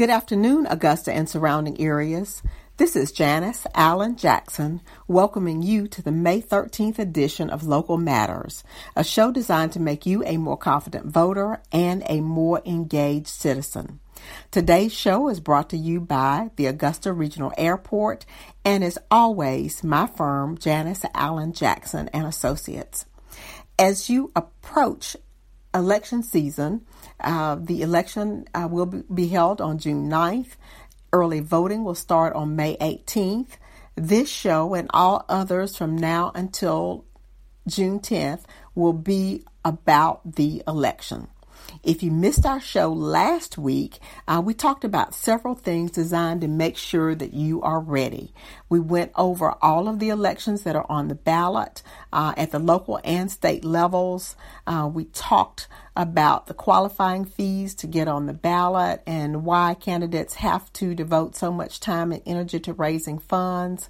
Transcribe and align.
Good 0.00 0.08
afternoon, 0.08 0.66
Augusta 0.70 1.12
and 1.12 1.28
surrounding 1.28 1.78
areas. 1.78 2.42
This 2.78 2.96
is 2.96 3.12
Janice 3.12 3.66
Allen 3.74 4.16
Jackson 4.16 4.80
welcoming 5.06 5.60
you 5.60 5.88
to 5.88 6.00
the 6.00 6.10
May 6.10 6.40
13th 6.40 6.98
edition 6.98 7.50
of 7.50 7.64
Local 7.66 7.98
Matters, 7.98 8.64
a 8.96 9.04
show 9.04 9.30
designed 9.30 9.72
to 9.72 9.78
make 9.78 10.06
you 10.06 10.24
a 10.24 10.38
more 10.38 10.56
confident 10.56 11.04
voter 11.04 11.60
and 11.70 12.02
a 12.08 12.22
more 12.22 12.62
engaged 12.64 13.26
citizen. 13.26 14.00
Today's 14.50 14.94
show 14.94 15.28
is 15.28 15.38
brought 15.38 15.68
to 15.68 15.76
you 15.76 16.00
by 16.00 16.48
the 16.56 16.64
Augusta 16.64 17.12
Regional 17.12 17.52
Airport 17.58 18.24
and 18.64 18.82
is 18.82 18.98
always 19.10 19.84
my 19.84 20.06
firm, 20.06 20.56
Janice 20.56 21.04
Allen 21.12 21.52
Jackson 21.52 22.08
and 22.14 22.26
Associates. 22.26 23.04
As 23.78 24.08
you 24.08 24.32
approach 24.34 25.14
election 25.74 26.22
season, 26.22 26.86
uh, 27.22 27.56
the 27.60 27.82
election 27.82 28.46
uh, 28.54 28.68
will 28.70 28.86
be 28.86 29.28
held 29.28 29.60
on 29.60 29.78
June 29.78 30.08
9th. 30.08 30.56
Early 31.12 31.40
voting 31.40 31.84
will 31.84 31.94
start 31.94 32.34
on 32.34 32.56
May 32.56 32.76
18th. 32.76 33.58
This 33.96 34.30
show 34.30 34.74
and 34.74 34.88
all 34.94 35.24
others 35.28 35.76
from 35.76 35.96
now 35.96 36.32
until 36.34 37.04
June 37.66 38.00
10th 38.00 38.44
will 38.74 38.92
be 38.92 39.44
about 39.64 40.34
the 40.36 40.62
election. 40.66 41.28
If 41.82 42.02
you 42.02 42.10
missed 42.10 42.44
our 42.44 42.60
show 42.60 42.92
last 42.92 43.56
week, 43.56 44.00
uh, 44.28 44.42
we 44.44 44.52
talked 44.52 44.84
about 44.84 45.14
several 45.14 45.54
things 45.54 45.90
designed 45.90 46.42
to 46.42 46.48
make 46.48 46.76
sure 46.76 47.14
that 47.14 47.32
you 47.32 47.62
are 47.62 47.80
ready. 47.80 48.34
We 48.68 48.80
went 48.80 49.12
over 49.16 49.54
all 49.62 49.88
of 49.88 49.98
the 49.98 50.10
elections 50.10 50.64
that 50.64 50.76
are 50.76 50.84
on 50.90 51.08
the 51.08 51.14
ballot 51.14 51.82
uh, 52.12 52.34
at 52.36 52.50
the 52.50 52.58
local 52.58 53.00
and 53.02 53.30
state 53.30 53.64
levels. 53.64 54.36
Uh, 54.66 54.90
we 54.92 55.06
talked 55.06 55.68
about 55.96 56.48
the 56.48 56.54
qualifying 56.54 57.24
fees 57.24 57.74
to 57.76 57.86
get 57.86 58.08
on 58.08 58.26
the 58.26 58.34
ballot 58.34 59.02
and 59.06 59.44
why 59.44 59.72
candidates 59.72 60.34
have 60.34 60.70
to 60.74 60.94
devote 60.94 61.34
so 61.34 61.50
much 61.50 61.80
time 61.80 62.12
and 62.12 62.22
energy 62.26 62.60
to 62.60 62.74
raising 62.74 63.18
funds. 63.18 63.88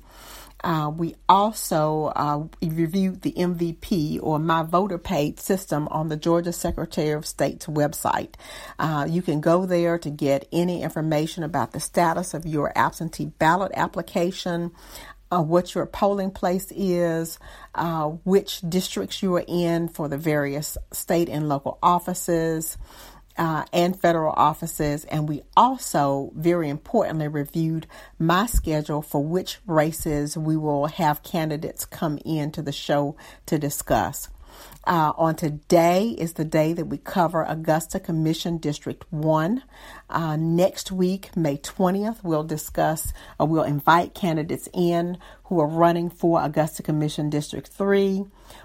Uh, 0.62 0.92
we 0.94 1.14
also 1.28 2.12
uh, 2.14 2.44
reviewed 2.62 3.22
the 3.22 3.32
MVP 3.32 4.20
or 4.22 4.38
My 4.38 4.62
Voter 4.62 4.98
Page 4.98 5.38
system 5.38 5.88
on 5.88 6.08
the 6.08 6.16
Georgia 6.16 6.52
Secretary 6.52 7.10
of 7.10 7.26
State's 7.26 7.66
website. 7.66 8.34
Uh, 8.78 9.06
you 9.08 9.22
can 9.22 9.40
go 9.40 9.66
there 9.66 9.98
to 9.98 10.10
get 10.10 10.46
any 10.52 10.82
information 10.82 11.42
about 11.42 11.72
the 11.72 11.80
status 11.80 12.34
of 12.34 12.46
your 12.46 12.72
absentee 12.76 13.26
ballot 13.26 13.72
application. 13.74 14.72
Uh, 15.32 15.40
what 15.40 15.76
your 15.76 15.86
polling 15.86 16.32
place 16.32 16.72
is, 16.72 17.38
uh, 17.76 18.06
which 18.24 18.60
districts 18.62 19.22
you 19.22 19.36
are 19.36 19.44
in 19.46 19.86
for 19.88 20.08
the 20.08 20.18
various 20.18 20.76
state 20.92 21.28
and 21.28 21.48
local 21.48 21.78
offices, 21.84 22.76
uh, 23.40 23.64
and 23.72 23.98
federal 23.98 24.34
offices. 24.36 25.06
And 25.06 25.26
we 25.26 25.42
also, 25.56 26.30
very 26.36 26.68
importantly, 26.68 27.26
reviewed 27.26 27.86
my 28.18 28.44
schedule 28.44 29.00
for 29.00 29.24
which 29.24 29.58
races 29.66 30.36
we 30.36 30.58
will 30.58 30.86
have 30.86 31.22
candidates 31.22 31.86
come 31.86 32.18
in 32.26 32.52
to 32.52 32.60
the 32.60 32.70
show 32.70 33.16
to 33.46 33.58
discuss. 33.58 34.28
Uh, 34.86 35.12
on 35.16 35.36
today 35.36 36.08
is 36.18 36.32
the 36.34 36.44
day 36.44 36.72
that 36.72 36.86
we 36.86 36.96
cover 36.98 37.42
Augusta 37.42 38.00
Commission 38.00 38.58
District 38.58 39.04
1. 39.10 39.62
Uh, 40.08 40.36
next 40.36 40.90
week, 40.90 41.36
May 41.36 41.58
20th, 41.58 42.24
we'll 42.24 42.44
discuss 42.44 43.12
or 43.38 43.46
we'll 43.46 43.62
invite 43.62 44.14
candidates 44.14 44.68
in 44.72 45.18
who 45.44 45.60
are 45.60 45.66
running 45.66 46.08
for 46.08 46.42
Augusta 46.42 46.82
Commission 46.82 47.28
District 47.28 47.66
3. 47.66 48.24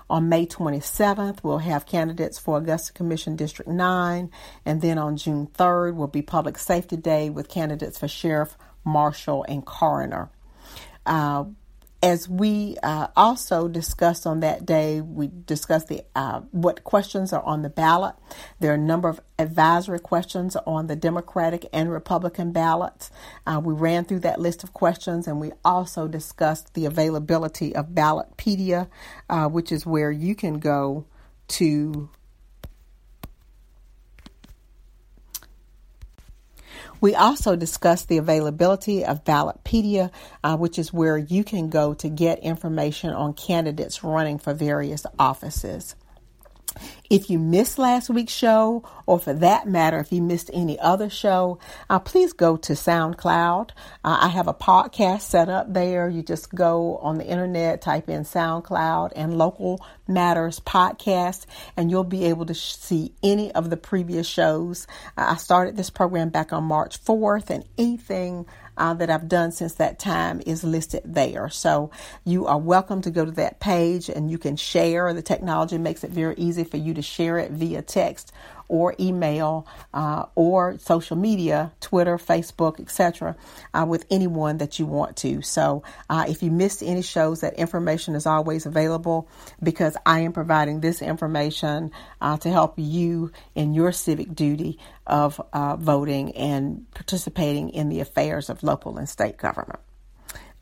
On 0.10 0.30
May 0.30 0.46
27th, 0.46 1.44
we'll 1.44 1.58
have 1.60 1.86
candidates 1.86 2.40
for 2.40 2.58
Augusta 2.58 2.94
Commission 2.94 3.36
District 3.36 3.70
9. 3.70 4.32
And 4.66 4.82
then 4.82 4.98
on 4.98 5.18
June 5.18 5.48
3rd 5.48 5.96
will 5.96 6.08
be 6.08 6.22
Public 6.22 6.58
Safety 6.58 6.96
Day 6.96 7.30
with 7.30 7.50
candidates 7.50 7.98
for 8.00 8.08
Sheriff, 8.08 8.58
Marshal, 8.84 9.46
and 9.48 9.66
Coroner. 9.66 10.30
As 12.04 12.30
we 12.30 12.78
uh, 12.84 13.08
also 13.16 13.68
discussed 13.68 14.28
on 14.28 14.42
that 14.42 14.66
day, 14.66 15.02
we 15.02 15.32
discussed 15.46 15.88
the 15.88 16.04
uh, 16.16 16.42
what 16.52 16.84
questions 16.84 17.34
are 17.34 17.42
on 17.44 17.64
the 17.64 17.70
ballot. 17.70 18.16
There 18.60 18.72
are 18.72 18.76
a 18.76 18.78
number 18.78 19.10
of 19.10 19.22
advisory 19.40 20.00
questions 20.00 20.56
on 20.68 20.88
the 20.88 20.96
Democratic 20.96 21.66
and 21.74 21.92
Republican 21.92 22.52
ballots. 22.52 23.10
Uh, 23.48 23.60
we 23.64 23.74
ran 23.74 24.06
through 24.06 24.20
that 24.20 24.40
list 24.40 24.64
of 24.64 24.74
questions, 24.74 25.28
and 25.28 25.40
we 25.40 25.52
also 25.64 26.08
discussed 26.08 26.74
the 26.76 26.86
availability 26.86 27.76
of 27.76 27.88
Ballotpedia, 27.88 28.88
uh, 29.30 29.48
which 29.48 29.72
is 29.72 29.86
where 29.86 30.12
you 30.12 30.36
can 30.36 30.60
go 30.60 31.06
to 31.48 32.10
We 37.02 37.16
also 37.16 37.56
discussed 37.56 38.08
the 38.08 38.18
availability 38.18 39.04
of 39.06 39.24
Ballotpedia, 39.24 40.12
uh, 40.44 40.58
which 40.58 40.80
is 40.80 40.94
where 40.94 41.18
you 41.18 41.44
can 41.44 41.70
go 41.70 41.94
to 41.96 42.10
get 42.10 42.40
information 42.40 43.12
on 43.12 43.34
candidates 43.34 44.04
running 44.04 44.40
for 44.40 44.54
various 44.54 45.06
offices. 45.20 45.96
If 47.10 47.30
you 47.30 47.40
missed 47.40 47.78
last 47.78 48.10
week's 48.10 48.34
show, 48.34 48.84
or 49.06 49.20
for 49.20 49.34
that 49.34 49.68
matter, 49.68 50.00
if 50.00 50.12
you 50.12 50.22
missed 50.22 50.50
any 50.54 50.80
other 50.80 51.10
show, 51.10 51.60
uh, 51.90 52.00
please 52.00 52.34
go 52.34 52.58
to 52.58 52.74
SoundCloud. 52.74 53.72
Uh, 54.04 54.18
I 54.22 54.28
have 54.30 54.48
a 54.48 54.54
podcast 54.54 55.22
set 55.22 55.50
up 55.50 55.72
there. 55.72 56.10
You 56.10 56.24
just 56.24 56.54
go 56.54 56.98
on 56.98 57.18
the 57.18 57.26
internet, 57.26 57.82
type 57.82 58.10
in 58.10 58.24
SoundCloud 58.24 59.12
and 59.16 59.38
Local 59.38 59.86
Matters 60.08 60.60
Podcast, 60.60 61.46
and 61.78 61.92
you'll 61.92 62.04
be 62.04 62.26
able 62.26 62.46
to 62.48 62.54
sh- 62.54 62.76
see 62.76 63.14
any 63.24 63.52
of 63.54 63.70
the 63.70 63.78
previous 63.78 64.28
shows. 64.28 64.88
Uh, 65.18 65.28
I 65.30 65.36
started 65.36 65.78
this 65.78 65.90
program 65.90 66.30
back 66.30 66.54
on 66.54 66.64
March 66.64 67.04
4th, 67.04 67.50
and 67.50 67.64
anything 67.78 68.46
uh, 68.78 68.94
that 68.96 69.10
I've 69.10 69.28
done 69.28 69.52
since 69.52 69.76
that 69.76 70.00
time 70.00 70.42
is 70.46 70.64
listed 70.64 71.02
there. 71.06 71.50
So 71.50 71.92
you 72.26 72.46
are 72.48 72.60
welcome 72.60 73.02
to 73.04 73.12
go 73.12 73.26
to 73.26 73.32
that 73.32 73.60
page 73.60 74.10
and 74.10 74.32
you 74.32 74.38
can 74.38 74.56
share. 74.56 75.14
The 75.14 75.22
technology 75.22 75.78
makes 75.78 76.04
it 76.04 76.12
very 76.12 76.36
easy 76.38 76.64
for 76.64 76.78
you 76.78 76.94
to 76.94 77.02
share 77.02 77.38
it 77.38 77.52
via 77.52 77.82
text 77.82 78.32
or 78.68 78.96
email 79.00 79.68
uh, 79.94 80.26
or 80.36 80.78
social 80.80 81.16
media, 81.16 81.72
Twitter, 81.80 82.18
Facebook, 82.18 82.80
etc., 82.80 83.36
uh, 83.74 83.86
with 83.88 84.06
anyone 84.10 84.58
that 84.58 84.80
you 84.80 84.86
want 84.86 85.18
to. 85.18 85.42
So 85.42 85.84
uh, 86.10 86.26
if 86.28 86.44
you 86.44 86.52
missed 86.52 86.84
any 86.84 87.02
shows, 87.02 87.42
that 87.42 87.54
information 87.56 88.16
is 88.16 88.26
always 88.26 88.66
available 88.66 89.28
because 89.62 89.98
I 90.06 90.22
am 90.22 90.34
providing 90.34 90.82
this 90.82 91.02
information 91.02 91.92
uh, 92.22 92.38
to 92.38 92.50
help 92.50 92.76
you 92.78 93.32
in 93.54 93.74
your 93.74 93.92
civic 93.92 94.34
duty 94.34 94.80
of 95.06 95.40
uh, 95.54 95.76
voting 95.76 96.36
and 96.36 96.86
participating 96.94 97.70
in 97.70 97.90
the 97.90 98.00
affairs 98.00 98.50
of 98.50 98.64
local 98.64 98.98
and 98.98 99.08
state 99.08 99.38
government. 99.38 99.80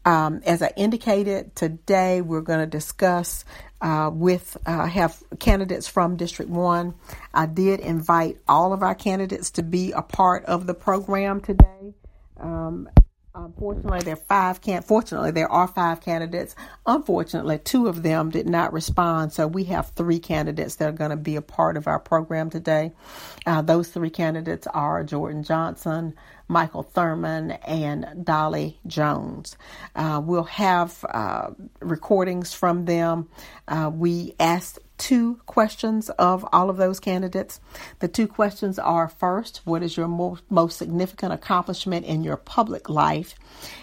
Um, 0.06 0.42
as 0.46 0.62
I 0.62 0.72
indicated 0.76 1.56
today, 1.56 2.22
we're 2.22 2.42
going 2.42 2.60
to 2.60 2.68
discuss 2.68 3.46
uh, 3.82 4.10
with 4.14 4.58
uh, 4.66 4.86
have 4.86 5.22
candidates 5.40 5.88
from 5.88 6.18
District 6.18 6.52
One. 6.52 6.96
I 7.34 7.46
did 7.46 7.80
invite 7.80 8.38
all 8.48 8.74
of 8.74 8.84
our 8.84 8.96
candidates 8.96 9.52
to 9.52 9.64
be 9.64 9.92
a 9.92 10.02
part 10.02 10.46
of 10.46 10.68
the 10.68 10.74
program 10.74 11.42
today. 11.42 11.94
Um, 12.40 12.90
Unfortunately, 13.36 14.02
there 14.02 14.16
five 14.16 14.62
can. 14.62 14.84
Fortunately, 14.84 15.32
there 15.32 15.52
are 15.52 15.68
five 15.68 16.02
candidates. 16.02 16.56
Unfortunately, 16.86 17.58
two 17.58 17.88
of 17.88 18.04
them 18.04 18.30
did 18.30 18.48
not 18.48 18.72
respond. 18.74 19.34
So 19.34 19.48
we 19.48 19.64
have 19.66 19.90
three 19.90 20.20
candidates 20.20 20.76
that 20.76 20.90
are 20.90 20.92
going 20.92 21.10
to 21.10 21.18
be 21.18 21.36
a 21.36 21.42
part 21.42 21.76
of 21.76 21.88
our 21.88 22.00
program 22.00 22.52
today. 22.52 22.92
Uh, 23.48 23.64
those 23.64 23.90
three 23.90 24.12
candidates 24.12 24.68
are 24.68 25.04
Jordan 25.04 25.42
Johnson, 25.42 26.14
Michael 26.54 26.84
Thurman, 26.84 27.52
and 27.52 28.24
Dolly 28.24 28.80
Jones. 28.86 29.58
Uh, 29.96 30.22
we'll 30.24 30.44
have 30.44 31.04
uh, 31.10 31.50
recordings 31.82 32.54
from 32.54 32.86
them. 32.86 33.28
Uh, 33.68 33.90
we 33.92 34.36
asked 34.40 34.78
two 35.00 35.36
questions 35.48 36.10
of 36.12 36.48
all 36.54 36.70
of 36.70 36.78
those 36.78 37.00
candidates. 37.00 37.60
The 38.00 38.08
two 38.08 38.28
questions 38.28 38.78
are 38.78 39.10
first, 39.10 39.62
what 39.66 39.82
is 39.82 39.98
your 39.98 40.08
most, 40.08 40.78
significant 40.78 41.34
accomplishment 41.34 42.06
in 42.06 42.24
your 42.24 42.38
public 42.38 42.88
life? 42.88 43.34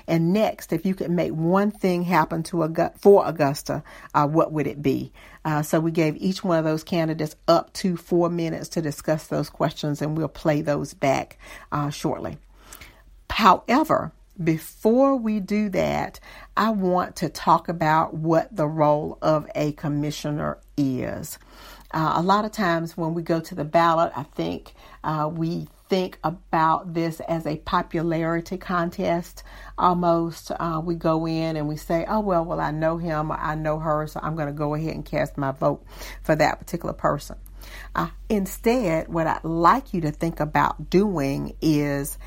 And 0.06 0.33
next, 0.33 0.73
if 0.73 0.87
you 0.87 0.95
could 0.95 1.11
make 1.11 1.33
one 1.33 1.73
thing 1.73 2.05
happen 2.05 2.45
to 2.45 2.89
for 3.00 3.27
Augusta, 3.27 3.83
uh, 4.15 4.29
what 4.29 4.53
would 4.53 4.69
it 4.69 4.81
be? 4.81 5.12
Uh, 5.45 5.62
so 5.62 5.81
we 5.81 5.91
gave 5.91 6.17
each 6.17 6.45
one 6.45 6.59
of 6.59 6.65
those 6.65 6.85
candidates 6.85 7.35
up 7.49 7.73
to 7.73 7.97
four 7.97 8.31
minutes 8.31 8.69
to 8.71 8.81
discuss 8.81 9.27
those 9.27 9.50
questions, 9.50 10.00
and 10.00 10.17
we'll 10.17 10.29
play 10.29 10.62
those 10.62 10.95
back 10.95 11.37
uh, 11.73 11.91
shortly. 11.91 12.39
However, 13.41 14.13
before 14.45 15.17
we 15.17 15.41
do 15.41 15.71
that, 15.71 16.21
I 16.59 16.69
want 16.73 17.17
to 17.17 17.31
talk 17.31 17.71
about 17.71 18.13
what 18.13 18.55
the 18.55 18.67
role 18.67 19.17
of 19.23 19.49
a 19.55 19.73
commissioner 19.73 20.59
is. 20.77 21.39
Uh, 21.91 22.13
a 22.17 22.23
lot 22.23 22.45
of 22.45 22.53
times 22.53 22.99
when 22.99 23.15
we 23.15 23.23
go 23.23 23.41
to 23.41 23.55
the 23.55 23.65
ballot, 23.65 24.13
I 24.15 24.25
think 24.25 24.75
uh, 25.03 25.31
we 25.33 25.69
think 25.89 26.19
about 26.23 26.93
this 26.93 27.21
as 27.21 27.47
a 27.47 27.57
popularity 27.57 28.59
contest 28.59 29.43
almost. 29.79 30.51
Uh, 30.51 30.83
we 30.85 30.95
go 30.95 31.27
in 31.27 31.57
and 31.57 31.67
we 31.67 31.79
say, 31.79 32.05
oh, 32.07 32.21
well, 32.21 32.45
well, 32.45 32.61
I 32.61 32.73
know 32.73 32.99
him 32.99 33.33
I 33.33 33.55
know 33.55 33.79
her, 33.79 34.07
so 34.07 34.21
I'm 34.23 34.37
going 34.37 34.49
to 34.49 34.53
go 34.53 34.75
ahead 34.75 34.95
and 34.95 35.05
cast 35.05 35.39
my 35.39 35.53
vote 35.53 35.83
for 36.23 36.37
that 36.37 36.59
particular 36.59 36.93
person. 36.93 37.37
Uh, 37.95 38.09
instead, 38.29 39.09
what 39.09 39.27
I'd 39.27 39.45
like 39.45 39.93
you 39.93 40.03
to 40.03 40.11
think 40.11 40.41
about 40.41 40.91
doing 40.91 41.57
is 41.61 42.19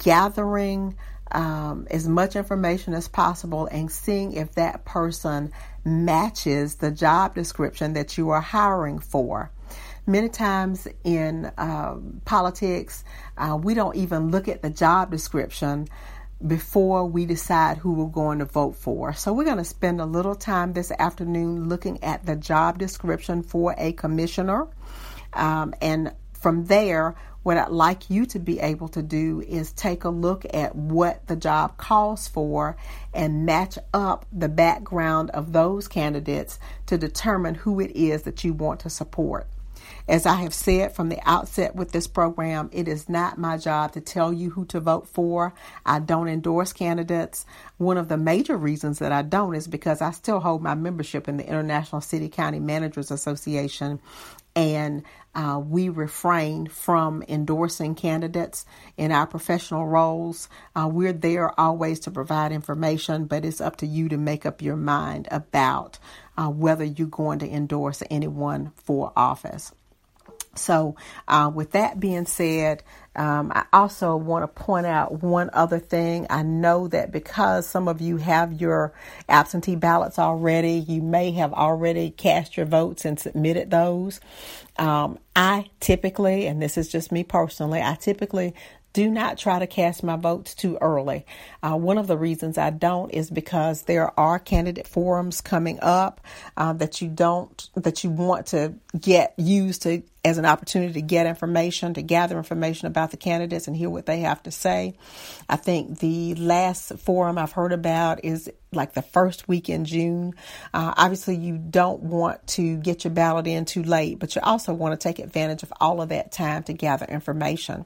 gathering 0.00 0.96
um, 1.30 1.86
as 1.90 2.08
much 2.08 2.34
information 2.34 2.94
as 2.94 3.06
possible 3.06 3.66
and 3.66 3.90
seeing 3.90 4.32
if 4.32 4.54
that 4.54 4.84
person 4.84 5.52
matches 5.84 6.76
the 6.76 6.90
job 6.90 7.34
description 7.34 7.92
that 7.92 8.18
you 8.18 8.30
are 8.30 8.40
hiring 8.40 8.98
for. 8.98 9.50
Many 10.06 10.28
times 10.28 10.88
in 11.04 11.52
uh, 11.56 11.96
politics, 12.24 13.04
uh, 13.36 13.56
we 13.62 13.74
don't 13.74 13.94
even 13.94 14.30
look 14.30 14.48
at 14.48 14.62
the 14.62 14.70
job 14.70 15.10
description 15.10 15.86
before 16.44 17.06
we 17.06 17.26
decide 17.26 17.76
who 17.76 17.92
we're 17.92 18.06
going 18.06 18.38
to 18.38 18.46
vote 18.46 18.74
for. 18.74 19.12
So, 19.12 19.32
we're 19.32 19.44
going 19.44 19.58
to 19.58 19.64
spend 19.64 20.00
a 20.00 20.06
little 20.06 20.34
time 20.34 20.72
this 20.72 20.90
afternoon 20.98 21.68
looking 21.68 22.02
at 22.02 22.24
the 22.24 22.34
job 22.34 22.78
description 22.78 23.42
for 23.42 23.74
a 23.76 23.92
commissioner. 23.92 24.66
Um, 25.34 25.74
and 25.82 26.12
from 26.40 26.66
there, 26.66 27.14
what 27.42 27.56
I'd 27.56 27.70
like 27.70 28.10
you 28.10 28.26
to 28.26 28.38
be 28.38 28.60
able 28.60 28.88
to 28.88 29.02
do 29.02 29.40
is 29.40 29.72
take 29.72 30.04
a 30.04 30.10
look 30.10 30.44
at 30.52 30.74
what 30.74 31.26
the 31.26 31.36
job 31.36 31.76
calls 31.76 32.28
for 32.28 32.76
and 33.14 33.46
match 33.46 33.78
up 33.94 34.26
the 34.32 34.48
background 34.48 35.30
of 35.30 35.52
those 35.52 35.88
candidates 35.88 36.58
to 36.86 36.98
determine 36.98 37.54
who 37.54 37.80
it 37.80 37.92
is 37.94 38.22
that 38.22 38.44
you 38.44 38.52
want 38.52 38.80
to 38.80 38.90
support. 38.90 39.46
As 40.08 40.26
I 40.26 40.34
have 40.36 40.54
said 40.54 40.92
from 40.92 41.08
the 41.08 41.20
outset 41.24 41.74
with 41.74 41.92
this 41.92 42.06
program, 42.06 42.68
it 42.72 42.88
is 42.88 43.08
not 43.08 43.38
my 43.38 43.56
job 43.56 43.92
to 43.92 44.00
tell 44.00 44.32
you 44.32 44.50
who 44.50 44.64
to 44.66 44.80
vote 44.80 45.08
for. 45.08 45.54
I 45.86 46.00
don't 46.00 46.28
endorse 46.28 46.72
candidates. 46.72 47.46
One 47.78 47.96
of 47.96 48.08
the 48.08 48.16
major 48.16 48.56
reasons 48.56 48.98
that 48.98 49.12
I 49.12 49.22
don't 49.22 49.54
is 49.54 49.68
because 49.68 50.02
I 50.02 50.10
still 50.10 50.40
hold 50.40 50.62
my 50.62 50.74
membership 50.74 51.28
in 51.28 51.36
the 51.36 51.46
International 51.46 52.00
City 52.00 52.28
County 52.28 52.60
Managers 52.60 53.10
Association 53.10 54.00
and 54.56 55.04
uh, 55.34 55.60
we 55.64 55.88
refrain 55.88 56.66
from 56.66 57.22
endorsing 57.28 57.94
candidates 57.94 58.66
in 58.96 59.12
our 59.12 59.26
professional 59.26 59.86
roles. 59.86 60.48
Uh, 60.74 60.88
we're 60.90 61.12
there 61.12 61.58
always 61.58 62.00
to 62.00 62.10
provide 62.10 62.52
information, 62.52 63.26
but 63.26 63.44
it's 63.44 63.60
up 63.60 63.76
to 63.76 63.86
you 63.86 64.08
to 64.08 64.16
make 64.16 64.44
up 64.44 64.62
your 64.62 64.76
mind 64.76 65.28
about 65.30 65.98
uh, 66.36 66.48
whether 66.48 66.84
you're 66.84 67.06
going 67.06 67.38
to 67.38 67.48
endorse 67.48 68.02
anyone 68.10 68.72
for 68.76 69.12
office. 69.16 69.72
So, 70.56 70.96
uh, 71.28 71.50
with 71.54 71.72
that 71.72 72.00
being 72.00 72.26
said, 72.26 72.82
um, 73.14 73.52
I 73.54 73.64
also 73.72 74.16
want 74.16 74.42
to 74.42 74.62
point 74.62 74.86
out 74.86 75.22
one 75.22 75.50
other 75.52 75.78
thing. 75.78 76.26
I 76.30 76.42
know 76.42 76.88
that 76.88 77.12
because 77.12 77.66
some 77.66 77.88
of 77.88 78.00
you 78.00 78.16
have 78.18 78.60
your 78.60 78.92
absentee 79.28 79.76
ballots 79.76 80.18
already, 80.18 80.72
you 80.74 81.02
may 81.02 81.32
have 81.32 81.52
already 81.52 82.10
cast 82.10 82.56
your 82.56 82.66
votes 82.66 83.04
and 83.04 83.18
submitted 83.18 83.70
those. 83.70 84.20
Um, 84.76 85.18
I 85.34 85.70
typically, 85.80 86.46
and 86.46 86.60
this 86.62 86.78
is 86.78 86.88
just 86.88 87.12
me 87.12 87.24
personally, 87.24 87.80
I 87.82 87.94
typically 87.94 88.54
do 88.92 89.08
not 89.08 89.38
try 89.38 89.58
to 89.58 89.66
cast 89.66 90.02
my 90.02 90.16
votes 90.16 90.54
too 90.54 90.76
early. 90.80 91.24
Uh, 91.62 91.76
one 91.76 91.98
of 91.98 92.06
the 92.06 92.16
reasons 92.16 92.58
I 92.58 92.70
don't 92.70 93.10
is 93.10 93.30
because 93.30 93.82
there 93.82 94.18
are 94.18 94.38
candidate 94.38 94.86
forums 94.86 95.40
coming 95.40 95.78
up 95.80 96.20
uh, 96.56 96.72
that 96.74 97.00
you 97.00 97.08
don't 97.08 97.68
that 97.74 98.02
you 98.02 98.10
want 98.10 98.46
to 98.46 98.74
get 98.98 99.34
used 99.36 99.82
to 99.82 100.02
as 100.24 100.36
an 100.36 100.44
opportunity 100.44 100.94
to 100.94 101.02
get 101.02 101.26
information, 101.26 101.94
to 101.94 102.02
gather 102.02 102.36
information 102.36 102.88
about 102.88 103.10
the 103.10 103.16
candidates 103.16 103.66
and 103.66 103.76
hear 103.76 103.88
what 103.88 104.04
they 104.04 104.20
have 104.20 104.42
to 104.42 104.50
say. 104.50 104.94
I 105.48 105.56
think 105.56 106.00
the 106.00 106.34
last 106.34 106.98
forum 106.98 107.38
I've 107.38 107.52
heard 107.52 107.72
about 107.72 108.24
is 108.24 108.50
like 108.72 108.92
the 108.92 109.02
first 109.02 109.48
week 109.48 109.68
in 109.68 109.84
June. 109.84 110.34
Uh, 110.74 110.92
obviously, 110.96 111.36
you 111.36 111.56
don't 111.56 112.02
want 112.02 112.46
to 112.48 112.76
get 112.78 113.04
your 113.04 113.12
ballot 113.12 113.46
in 113.46 113.64
too 113.64 113.82
late, 113.82 114.18
but 114.18 114.34
you 114.34 114.42
also 114.42 114.74
want 114.74 114.98
to 114.98 115.02
take 115.02 115.18
advantage 115.18 115.62
of 115.62 115.72
all 115.80 116.02
of 116.02 116.10
that 116.10 116.32
time 116.32 116.62
to 116.64 116.72
gather 116.72 117.06
information. 117.06 117.84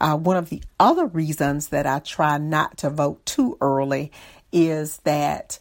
Uh, 0.00 0.16
one 0.16 0.36
of 0.36 0.48
the 0.48 0.62
other 0.80 1.06
reasons 1.06 1.68
that 1.68 1.86
I 1.86 2.00
try 2.00 2.38
not 2.38 2.78
to 2.78 2.90
vote 2.90 3.24
too 3.24 3.56
early 3.60 4.10
is 4.50 4.96
that 4.98 5.58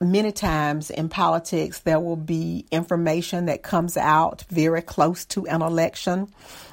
many 0.00 0.32
times 0.32 0.90
in 0.90 1.08
politics 1.08 1.80
there 1.80 2.00
will 2.00 2.16
be 2.16 2.66
information 2.70 3.46
that 3.46 3.62
comes 3.62 3.96
out 3.96 4.44
very 4.48 4.82
close 4.82 5.24
to 5.26 5.46
an 5.46 5.62
election. 5.62 6.28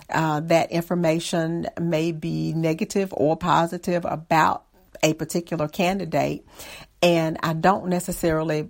Uh, 0.09 0.41
that 0.41 0.71
information 0.71 1.67
may 1.79 2.11
be 2.11 2.53
negative 2.53 3.13
or 3.15 3.37
positive 3.37 4.05
about 4.05 4.65
a 5.01 5.13
particular 5.13 5.67
candidate. 5.67 6.45
And 7.01 7.37
I 7.41 7.53
don't 7.53 7.87
necessarily 7.87 8.69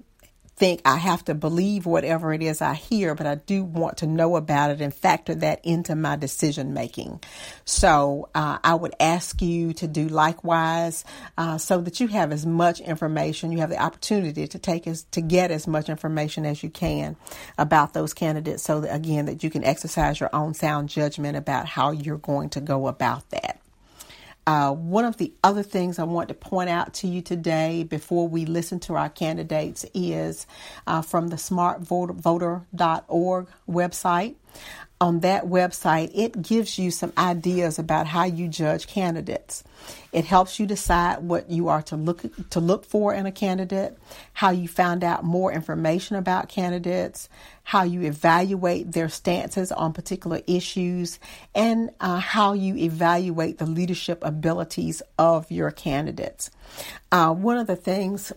think 0.56 0.82
I 0.86 0.98
have 0.98 1.26
to 1.26 1.34
believe 1.34 1.86
whatever 1.86 2.34
it 2.34 2.42
is 2.44 2.62
I 2.62 2.76
hear, 2.76 3.16
but 3.16 3.26
I 3.26 3.36
do 3.36 3.64
want 3.64 3.98
to 3.98 4.08
know 4.08 4.36
about 4.36 4.72
it 4.72 4.82
and 4.82 4.94
factor 4.94 5.36
that 5.36 5.60
into 5.64 5.96
my 5.96 6.16
decision 6.16 6.74
making. 6.74 7.22
So 7.66 8.30
uh, 8.36 8.60
I 8.64 8.76
would 8.76 8.94
ask 9.00 9.42
you 9.42 9.74
to 9.74 9.88
do 9.88 10.08
likewise, 10.08 11.06
uh, 11.38 11.58
so 11.58 11.82
that 11.82 12.00
you 12.00 12.08
have 12.08 12.32
as 12.32 12.46
much 12.46 12.80
information, 12.80 13.52
you 13.52 13.60
have 13.60 13.70
the 13.70 13.82
opportunity 13.82 14.48
to 14.48 14.60
take 14.60 14.86
as 14.88 15.04
to 15.12 15.22
get 15.22 15.50
as 15.50 15.68
much 15.68 15.90
information 15.90 16.46
as 16.46 16.62
you 16.62 16.70
can 16.70 17.16
about 17.58 17.94
those 17.94 18.14
candidates, 18.14 18.64
so 18.64 18.82
that 18.82 18.94
again 18.94 19.26
that 19.26 19.44
you 19.44 19.50
can 19.50 19.64
exercise 19.64 20.20
your 20.20 20.30
own 20.34 20.54
sound 20.54 20.90
judgment 20.90 21.36
about 21.36 21.66
how 21.66 21.92
you're 21.92 22.18
going 22.18 22.50
to 22.50 22.62
go 22.62 22.88
about 22.88 23.30
that. 23.32 23.63
Uh, 24.46 24.74
one 24.74 25.06
of 25.06 25.16
the 25.18 25.34
other 25.44 25.64
things 25.64 26.00
I 26.00 26.04
want 26.04 26.28
to 26.28 26.34
point 26.34 26.70
out 26.70 26.94
to 26.96 27.08
you 27.08 27.22
today 27.22 27.84
before 27.84 28.28
we 28.28 28.46
listen 28.46 28.80
to 28.82 28.96
our 28.96 29.08
candidates 29.10 29.86
is 29.94 30.46
uh, 30.86 31.02
from 31.02 31.30
the 31.30 31.38
smartvoter.org 31.38 33.48
website 33.70 34.36
on 35.04 35.20
that 35.20 35.44
website, 35.44 36.10
it 36.16 36.42
gives 36.42 36.80
you 36.80 36.90
some 36.90 37.12
ideas 37.18 37.78
about 37.78 38.08
how 38.08 38.24
you 38.24 38.48
judge 38.48 38.88
candidates. 38.88 39.62
It 40.14 40.24
helps 40.24 40.62
you 40.62 40.66
decide 40.66 41.20
what 41.20 41.52
you 41.52 41.68
are 41.68 41.82
to 41.84 41.98
look 41.98 42.24
to 42.52 42.62
look 42.62 42.86
for 42.86 43.14
in 43.14 43.26
a 43.26 43.32
candidate, 43.32 43.98
how 44.32 44.52
you 44.52 44.70
found 44.70 45.04
out 45.04 45.26
more 45.26 45.52
information 45.52 46.16
about 46.16 46.48
candidates, 46.48 47.28
how 47.64 47.84
you 47.84 48.04
evaluate 48.04 48.94
their 48.94 49.10
stances 49.10 49.74
on 49.74 49.92
particular 49.92 50.40
issues, 50.48 51.20
and 51.54 51.90
uh, 52.00 52.20
how 52.20 52.54
you 52.54 52.78
evaluate 52.78 53.58
the 53.58 53.66
leadership 53.66 54.20
abilities 54.24 55.02
of 55.20 55.52
your 55.52 55.70
candidates. 55.70 56.50
Uh, 57.12 57.34
one 57.34 57.58
of 57.58 57.68
the 57.68 57.76
things 57.76 58.32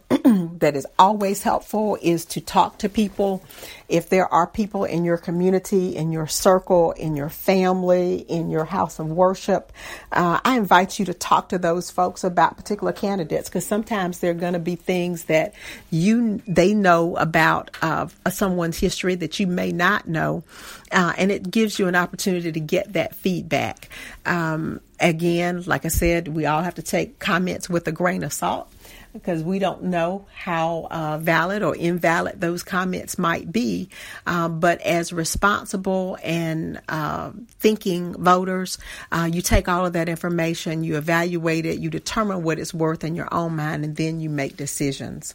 that 0.60 0.76
is 0.76 0.86
always 0.98 1.42
helpful 1.42 1.98
is 2.00 2.24
to 2.26 2.40
talk 2.40 2.78
to 2.78 2.88
people. 2.88 3.42
If 3.88 4.08
there 4.08 4.32
are 4.32 4.46
people 4.46 4.84
in 4.84 5.04
your 5.04 5.16
community, 5.16 5.96
in 5.96 6.10
your 6.12 6.26
circle, 6.26 6.92
in 6.92 7.16
your 7.16 7.28
family, 7.28 8.18
in 8.18 8.50
your 8.50 8.64
house 8.64 8.98
of 8.98 9.06
worship, 9.06 9.72
uh, 10.12 10.40
I 10.44 10.56
invite 10.56 10.98
you 10.98 11.04
to 11.06 11.14
talk 11.14 11.50
to 11.50 11.58
those 11.58 11.90
folks 11.90 12.24
about 12.24 12.56
particular 12.56 12.92
candidates 12.92 13.48
because 13.48 13.66
sometimes 13.66 14.18
there 14.18 14.32
are 14.32 14.34
going 14.34 14.54
to 14.54 14.58
be 14.58 14.76
things 14.76 15.24
that 15.24 15.54
you 15.90 16.42
they 16.46 16.74
know 16.74 17.16
about 17.16 17.70
uh, 17.82 18.08
someone's 18.30 18.78
history 18.78 19.14
that 19.16 19.38
you 19.38 19.46
may 19.46 19.72
not 19.72 20.08
know, 20.08 20.42
uh, 20.90 21.12
and 21.16 21.30
it 21.30 21.50
gives 21.50 21.78
you 21.78 21.86
an 21.86 21.94
opportunity 21.94 22.50
to 22.50 22.60
get 22.60 22.94
that 22.94 23.14
feedback. 23.14 23.88
Um, 24.24 24.80
again, 24.98 25.62
like 25.66 25.84
I 25.84 25.88
said, 25.88 26.28
we 26.28 26.46
all 26.46 26.62
have 26.62 26.74
to 26.76 26.82
take 26.82 27.18
comments 27.18 27.68
with 27.68 27.86
a 27.86 27.92
grain 27.92 28.24
of 28.24 28.32
salt 28.32 28.72
because 29.18 29.42
we 29.42 29.58
don't 29.58 29.84
know 29.84 30.26
how 30.34 30.88
uh, 30.90 31.18
valid 31.18 31.62
or 31.62 31.74
invalid 31.74 32.40
those 32.40 32.62
comments 32.62 33.18
might 33.18 33.50
be. 33.50 33.88
Uh, 34.26 34.48
but 34.48 34.80
as 34.82 35.12
responsible 35.12 36.18
and 36.22 36.80
uh, 36.88 37.30
thinking 37.58 38.14
voters, 38.14 38.78
uh, 39.12 39.28
you 39.30 39.42
take 39.42 39.68
all 39.68 39.86
of 39.86 39.94
that 39.94 40.08
information, 40.08 40.84
you 40.84 40.96
evaluate 40.96 41.66
it, 41.66 41.78
you 41.78 41.90
determine 41.90 42.42
what 42.42 42.58
it's 42.58 42.74
worth 42.74 43.04
in 43.04 43.14
your 43.14 43.28
own 43.32 43.56
mind, 43.56 43.84
and 43.84 43.96
then 43.96 44.20
you 44.20 44.30
make 44.30 44.56
decisions. 44.56 45.34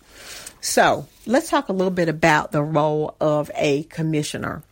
So 0.61 1.07
let's 1.25 1.49
talk 1.49 1.69
a 1.69 1.73
little 1.73 1.91
bit 1.91 2.09
about 2.09 2.51
the 2.51 2.63
role 2.63 3.15
of 3.19 3.49
a 3.55 3.83
commissioner. 3.83 4.63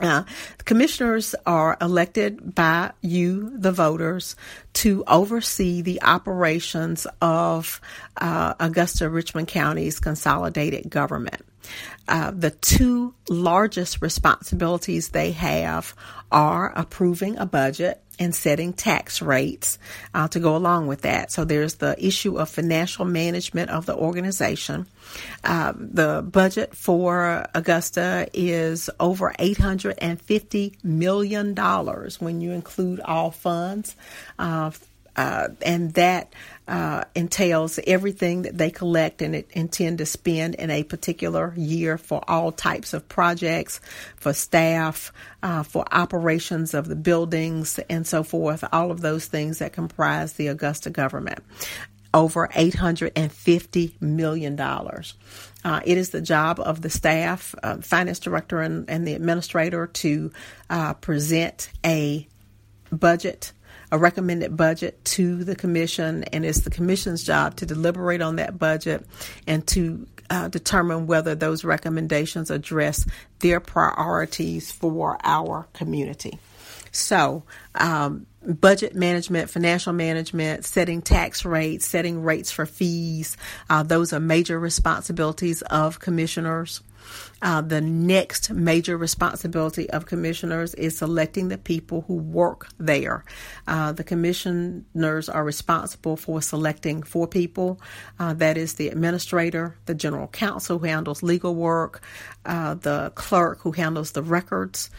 Uh, 0.00 0.24
commissioners 0.64 1.34
are 1.46 1.76
elected 1.80 2.54
by 2.54 2.90
you, 3.02 3.52
the 3.56 3.70
voters, 3.72 4.34
to 4.72 5.04
oversee 5.06 5.82
the 5.82 6.02
operations 6.02 7.06
of 7.20 7.80
uh, 8.16 8.54
Augusta 8.58 9.08
Richmond 9.08 9.48
County's 9.48 10.00
consolidated 10.00 10.90
government. 10.90 11.44
Uh, 12.08 12.32
the 12.32 12.50
two 12.50 13.14
largest 13.28 14.02
responsibilities 14.02 15.10
they 15.10 15.30
have 15.32 15.94
are 16.32 16.72
approving 16.74 17.38
a 17.38 17.46
budget 17.46 18.02
and 18.22 18.34
setting 18.34 18.72
tax 18.72 19.20
rates 19.20 19.78
uh, 20.14 20.28
to 20.28 20.38
go 20.38 20.56
along 20.56 20.86
with 20.86 21.02
that. 21.02 21.32
So 21.32 21.44
there's 21.44 21.74
the 21.74 21.94
issue 21.98 22.38
of 22.38 22.48
financial 22.48 23.04
management 23.04 23.70
of 23.70 23.84
the 23.86 23.96
organization. 23.96 24.86
Uh, 25.42 25.72
the 25.76 26.22
budget 26.22 26.76
for 26.76 27.46
Augusta 27.52 28.28
is 28.32 28.88
over 29.00 29.34
$850 29.38 30.84
million 30.84 31.54
when 31.56 32.40
you 32.40 32.52
include 32.52 33.00
all 33.00 33.32
funds. 33.32 33.96
Uh, 34.38 34.70
uh, 35.16 35.48
and 35.60 35.92
that 35.94 36.32
uh, 36.72 37.04
entails 37.14 37.78
everything 37.86 38.42
that 38.42 38.56
they 38.56 38.70
collect 38.70 39.20
and 39.20 39.34
intend 39.50 39.98
to 39.98 40.06
spend 40.06 40.54
in 40.54 40.70
a 40.70 40.82
particular 40.82 41.52
year 41.54 41.98
for 41.98 42.24
all 42.26 42.50
types 42.50 42.94
of 42.94 43.06
projects, 43.10 43.78
for 44.16 44.32
staff, 44.32 45.12
uh, 45.42 45.62
for 45.62 45.84
operations 45.92 46.72
of 46.72 46.88
the 46.88 46.96
buildings, 46.96 47.78
and 47.90 48.06
so 48.06 48.22
forth. 48.22 48.64
All 48.72 48.90
of 48.90 49.02
those 49.02 49.26
things 49.26 49.58
that 49.58 49.74
comprise 49.74 50.32
the 50.32 50.46
Augusta 50.46 50.88
government. 50.88 51.40
Over 52.14 52.48
$850 52.48 54.00
million. 54.00 54.58
Uh, 54.58 55.80
it 55.84 55.98
is 55.98 56.08
the 56.08 56.22
job 56.22 56.58
of 56.58 56.80
the 56.80 56.88
staff, 56.88 57.54
uh, 57.62 57.82
finance 57.82 58.18
director, 58.18 58.62
and, 58.62 58.88
and, 58.88 59.06
the 59.06 59.12
administrator 59.12 59.88
to 59.88 60.32
uh, 60.70 60.94
present 60.94 61.70
a 61.84 62.26
budget 62.90 63.52
a 63.92 63.98
recommended 63.98 64.56
budget 64.56 65.04
to 65.04 65.44
the 65.44 65.54
commission, 65.54 66.24
and 66.24 66.46
it's 66.46 66.62
the 66.62 66.70
commission's 66.70 67.22
job 67.22 67.56
to 67.56 67.66
deliberate 67.66 68.22
on 68.22 68.36
that 68.36 68.58
budget 68.58 69.06
and 69.46 69.66
to 69.68 70.06
uh, 70.30 70.48
determine 70.48 71.06
whether 71.06 71.34
those 71.34 71.62
recommendations 71.62 72.50
address 72.50 73.06
their 73.40 73.60
priorities 73.60 74.72
for 74.72 75.18
our 75.22 75.66
community. 75.74 76.38
So, 76.90 77.42
um, 77.74 78.26
budget 78.42 78.94
management, 78.94 79.50
financial 79.50 79.92
management, 79.92 80.64
setting 80.64 81.02
tax 81.02 81.44
rates, 81.44 81.86
setting 81.86 82.22
rates 82.22 82.50
for 82.50 82.64
fees, 82.64 83.36
uh, 83.68 83.82
those 83.82 84.14
are 84.14 84.20
major 84.20 84.58
responsibilities 84.58 85.60
of 85.62 86.00
commissioners. 86.00 86.80
Uh, 87.40 87.60
the 87.60 87.80
next 87.80 88.50
major 88.50 88.96
responsibility 88.96 89.88
of 89.90 90.06
commissioners 90.06 90.74
is 90.74 90.98
selecting 90.98 91.48
the 91.48 91.58
people 91.58 92.02
who 92.02 92.14
work 92.14 92.68
there. 92.78 93.24
Uh, 93.66 93.92
the 93.92 94.04
commissioners 94.04 95.28
are 95.28 95.44
responsible 95.44 96.16
for 96.16 96.40
selecting 96.40 97.02
four 97.02 97.26
people. 97.26 97.80
Uh, 98.18 98.32
that 98.34 98.56
is 98.56 98.74
the 98.74 98.88
administrator, 98.88 99.76
the 99.86 99.94
general 99.94 100.28
counsel 100.28 100.78
who 100.78 100.86
handles 100.86 101.22
legal 101.22 101.54
work, 101.54 102.02
uh, 102.46 102.74
the 102.74 103.12
clerk 103.14 103.60
who 103.60 103.72
handles 103.72 104.12
the 104.12 104.22
records, 104.22 104.90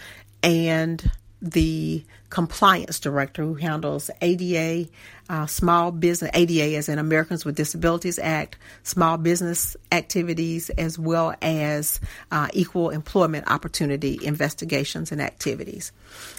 and 0.42 1.12
the 1.44 2.04
compliance 2.30 3.00
director 3.00 3.44
who 3.44 3.56
handles 3.56 4.10
ADA, 4.22 4.90
uh, 5.30 5.46
small 5.46 5.92
business, 5.92 6.32
ADA 6.34 6.78
as 6.78 6.88
in 6.88 6.98
Americans 6.98 7.44
with 7.44 7.56
Disabilities 7.56 8.18
Act, 8.18 8.58
small 8.84 9.18
business 9.18 9.76
activities, 9.92 10.70
as 10.72 10.98
well 10.98 11.36
as 11.42 12.00
uh, 12.32 12.48
equal 12.54 12.90
employment 12.90 13.52
opportunity 13.52 14.18
investigations 14.24 15.12
and 15.12 15.22
activities. 15.22 15.92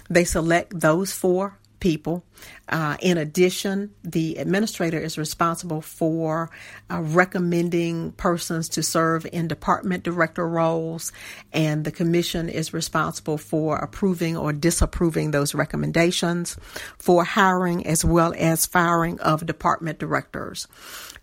They 0.09 0.23
select 0.23 0.77
those 0.77 1.13
four 1.13 1.57
people. 1.79 2.23
Uh, 2.69 2.97
in 3.01 3.17
addition, 3.17 3.91
the 4.03 4.35
administrator 4.37 4.99
is 4.99 5.17
responsible 5.17 5.81
for 5.81 6.49
uh, 6.89 7.01
recommending 7.01 8.11
persons 8.13 8.69
to 8.69 8.83
serve 8.83 9.25
in 9.31 9.47
department 9.47 10.03
director 10.03 10.47
roles, 10.47 11.11
and 11.53 11.85
the 11.85 11.91
commission 11.91 12.49
is 12.49 12.73
responsible 12.73 13.37
for 13.37 13.77
approving 13.77 14.35
or 14.35 14.51
disapproving 14.51 15.31
those 15.31 15.53
recommendations, 15.55 16.57
for 16.97 17.23
hiring 17.23 17.85
as 17.85 18.03
well 18.03 18.33
as 18.37 18.65
firing 18.65 19.19
of 19.19 19.45
department 19.45 19.99
directors. 19.99 20.67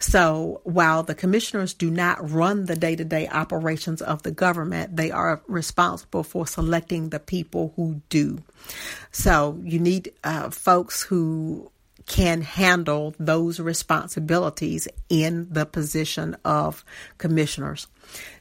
So 0.02 0.61
while 0.64 1.04
the 1.04 1.14
commissioners 1.14 1.75
do 1.75 1.88
not 1.88 2.28
run 2.28 2.66
the 2.66 2.75
day 2.75 2.97
to 2.97 3.04
day 3.04 3.28
operations 3.28 4.02
of 4.02 4.25
the 4.25 4.32
government, 4.32 4.97
they 4.97 5.12
are 5.12 5.42
responsible 5.47 6.25
for 6.25 6.44
selecting 6.44 7.11
the 7.11 7.21
people 7.21 7.73
who 7.76 8.02
do. 8.09 8.42
So 9.12 9.61
you 9.62 9.78
need 9.78 10.12
uh, 10.25 10.50
folks 10.50 11.02
who 11.02 11.71
can 12.06 12.42
handle 12.42 13.14
those 13.21 13.61
responsibilities 13.61 14.88
in 15.09 15.47
the 15.49 15.66
position 15.66 16.37
of 16.44 16.85
commissioners. 17.18 17.87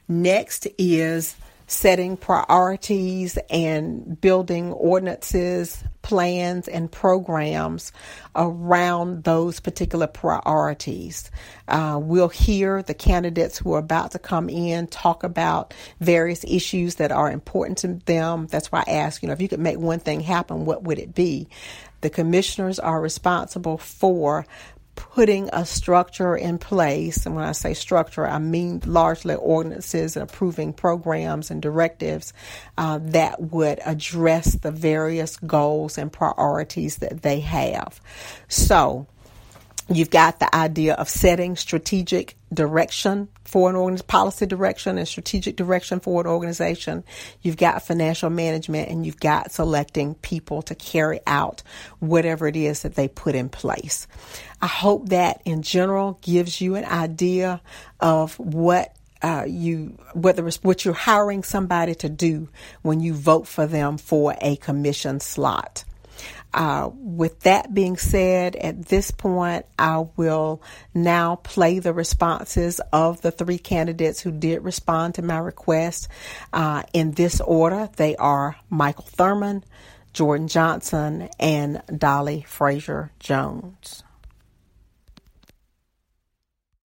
Next 0.08 0.66
is 0.78 1.36
setting 1.72 2.16
priorities 2.16 3.38
and 3.48 4.20
building 4.20 4.72
ordinances, 4.72 5.82
plans, 6.02 6.68
and 6.68 6.92
programs 6.92 7.92
around 8.36 9.24
those 9.24 9.58
particular 9.58 10.06
priorities. 10.06 11.30
Uh, 11.68 11.98
we'll 12.00 12.28
hear 12.28 12.82
the 12.82 12.94
candidates 12.94 13.58
who 13.58 13.72
are 13.72 13.78
about 13.78 14.10
to 14.10 14.18
come 14.18 14.48
in 14.48 14.86
talk 14.86 15.24
about 15.24 15.72
various 16.00 16.44
issues 16.44 16.96
that 16.96 17.10
are 17.10 17.30
important 17.30 17.78
to 17.78 17.88
them. 18.04 18.46
That's 18.48 18.70
why 18.70 18.84
I 18.86 18.92
ask, 18.92 19.22
you 19.22 19.28
know, 19.28 19.32
if 19.32 19.40
you 19.40 19.48
could 19.48 19.60
make 19.60 19.78
one 19.78 20.00
thing 20.00 20.20
happen, 20.20 20.66
what 20.66 20.84
would 20.84 20.98
it 20.98 21.14
be? 21.14 21.48
The 22.02 22.10
commissioners 22.10 22.78
are 22.78 23.00
responsible 23.00 23.78
for 23.78 24.44
putting 24.94 25.48
a 25.52 25.64
structure 25.64 26.36
in 26.36 26.58
place. 26.58 27.26
And 27.26 27.34
when 27.34 27.44
I 27.44 27.52
say 27.52 27.74
structure, 27.74 28.26
I 28.26 28.38
mean 28.38 28.82
largely 28.84 29.34
ordinances 29.34 30.16
and 30.16 30.28
approving 30.28 30.72
programs 30.72 31.50
and 31.50 31.62
directives 31.62 32.32
uh, 32.78 32.98
that 33.02 33.40
would 33.40 33.80
address 33.84 34.54
the 34.54 34.70
various 34.70 35.36
goals 35.36 35.98
and 35.98 36.12
priorities 36.12 36.96
that 36.96 37.22
they 37.22 37.40
have. 37.40 38.00
So, 38.48 39.06
You've 39.88 40.10
got 40.10 40.38
the 40.38 40.54
idea 40.54 40.94
of 40.94 41.08
setting 41.08 41.56
strategic 41.56 42.36
direction 42.54 43.28
for 43.44 43.68
an 43.68 43.76
organization, 43.76 44.06
policy 44.06 44.46
direction 44.46 44.96
and 44.96 45.08
strategic 45.08 45.56
direction 45.56 45.98
for 46.00 46.20
an 46.20 46.26
organization. 46.26 47.02
You've 47.42 47.56
got 47.56 47.82
financial 47.82 48.30
management 48.30 48.88
and 48.88 49.04
you've 49.04 49.20
got 49.20 49.50
selecting 49.50 50.14
people 50.16 50.62
to 50.62 50.74
carry 50.74 51.20
out 51.26 51.62
whatever 51.98 52.46
it 52.46 52.56
is 52.56 52.82
that 52.82 52.94
they 52.94 53.08
put 53.08 53.34
in 53.34 53.48
place. 53.48 54.06
I 54.60 54.68
hope 54.68 55.08
that 55.08 55.42
in 55.44 55.62
general 55.62 56.18
gives 56.22 56.60
you 56.60 56.76
an 56.76 56.84
idea 56.84 57.60
of 58.00 58.38
what 58.38 58.94
uh, 59.22 59.44
you 59.46 59.96
whether 60.14 60.46
it's 60.48 60.62
what 60.64 60.84
you're 60.84 60.94
hiring 60.94 61.42
somebody 61.44 61.94
to 61.94 62.08
do 62.08 62.48
when 62.82 63.00
you 63.00 63.14
vote 63.14 63.46
for 63.46 63.66
them 63.66 63.96
for 63.98 64.34
a 64.40 64.56
commission 64.56 65.20
slot. 65.20 65.84
Uh, 66.54 66.90
with 66.94 67.40
that 67.40 67.72
being 67.72 67.96
said, 67.96 68.56
at 68.56 68.86
this 68.86 69.10
point, 69.10 69.64
I 69.78 70.06
will 70.16 70.62
now 70.92 71.36
play 71.36 71.78
the 71.78 71.94
responses 71.94 72.80
of 72.92 73.22
the 73.22 73.30
three 73.30 73.58
candidates 73.58 74.20
who 74.20 74.30
did 74.30 74.62
respond 74.62 75.14
to 75.14 75.22
my 75.22 75.38
request. 75.38 76.08
Uh, 76.52 76.82
in 76.92 77.12
this 77.12 77.40
order, 77.40 77.88
they 77.96 78.16
are 78.16 78.56
Michael 78.68 79.04
Thurman, 79.04 79.64
Jordan 80.12 80.48
Johnson, 80.48 81.30
and 81.40 81.82
Dolly 81.96 82.44
Frazier 82.46 83.12
Jones. 83.18 84.02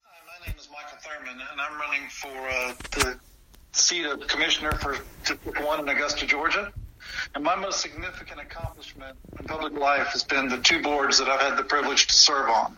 Hi, 0.04 0.40
my 0.40 0.48
name 0.48 0.56
is 0.58 0.70
Michael 0.72 0.98
Thurman, 1.02 1.42
and 1.52 1.60
I'm 1.60 1.78
running 1.78 2.08
for 2.10 2.30
uh, 2.30 2.74
the 2.92 3.20
seat 3.74 4.06
of 4.06 4.26
commissioner 4.28 4.72
for 4.72 4.96
District 5.26 5.62
1 5.62 5.80
in 5.82 5.90
Augusta, 5.90 6.26
Georgia. 6.26 6.72
And 7.36 7.44
my 7.44 7.56
most 7.56 7.82
significant 7.82 8.40
accomplishment 8.40 9.18
in 9.40 9.46
public 9.46 9.74
life 9.74 10.08
has 10.08 10.24
been 10.24 10.50
the 10.50 10.58
two 10.58 10.82
boards 10.82 11.20
that 11.20 11.28
I've 11.28 11.42
had 11.42 11.58
the 11.58 11.64
privilege 11.64 12.08
to 12.08 12.14
serve 12.14 12.50
on. 12.50 12.78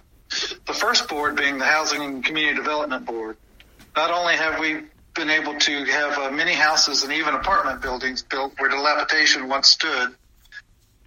The 0.66 0.74
first 0.74 1.08
board 1.08 1.36
being 1.36 1.58
the 1.58 1.66
Housing 1.66 2.04
and 2.04 2.24
Community 2.24 2.56
Development 2.56 3.06
Board. 3.06 3.38
Not 3.96 4.12
only 4.12 4.36
have 4.36 4.60
we 4.60 4.84
been 5.16 5.30
able 5.30 5.58
to 5.58 5.84
have 5.86 6.18
uh, 6.18 6.32
many 6.32 6.54
houses 6.54 7.04
and 7.04 7.12
even 7.12 7.34
apartment 7.34 7.82
buildings 7.82 8.22
built 8.22 8.54
where 8.58 8.70
dilapidation 8.70 9.50
once 9.50 9.70
stood, 9.70 10.16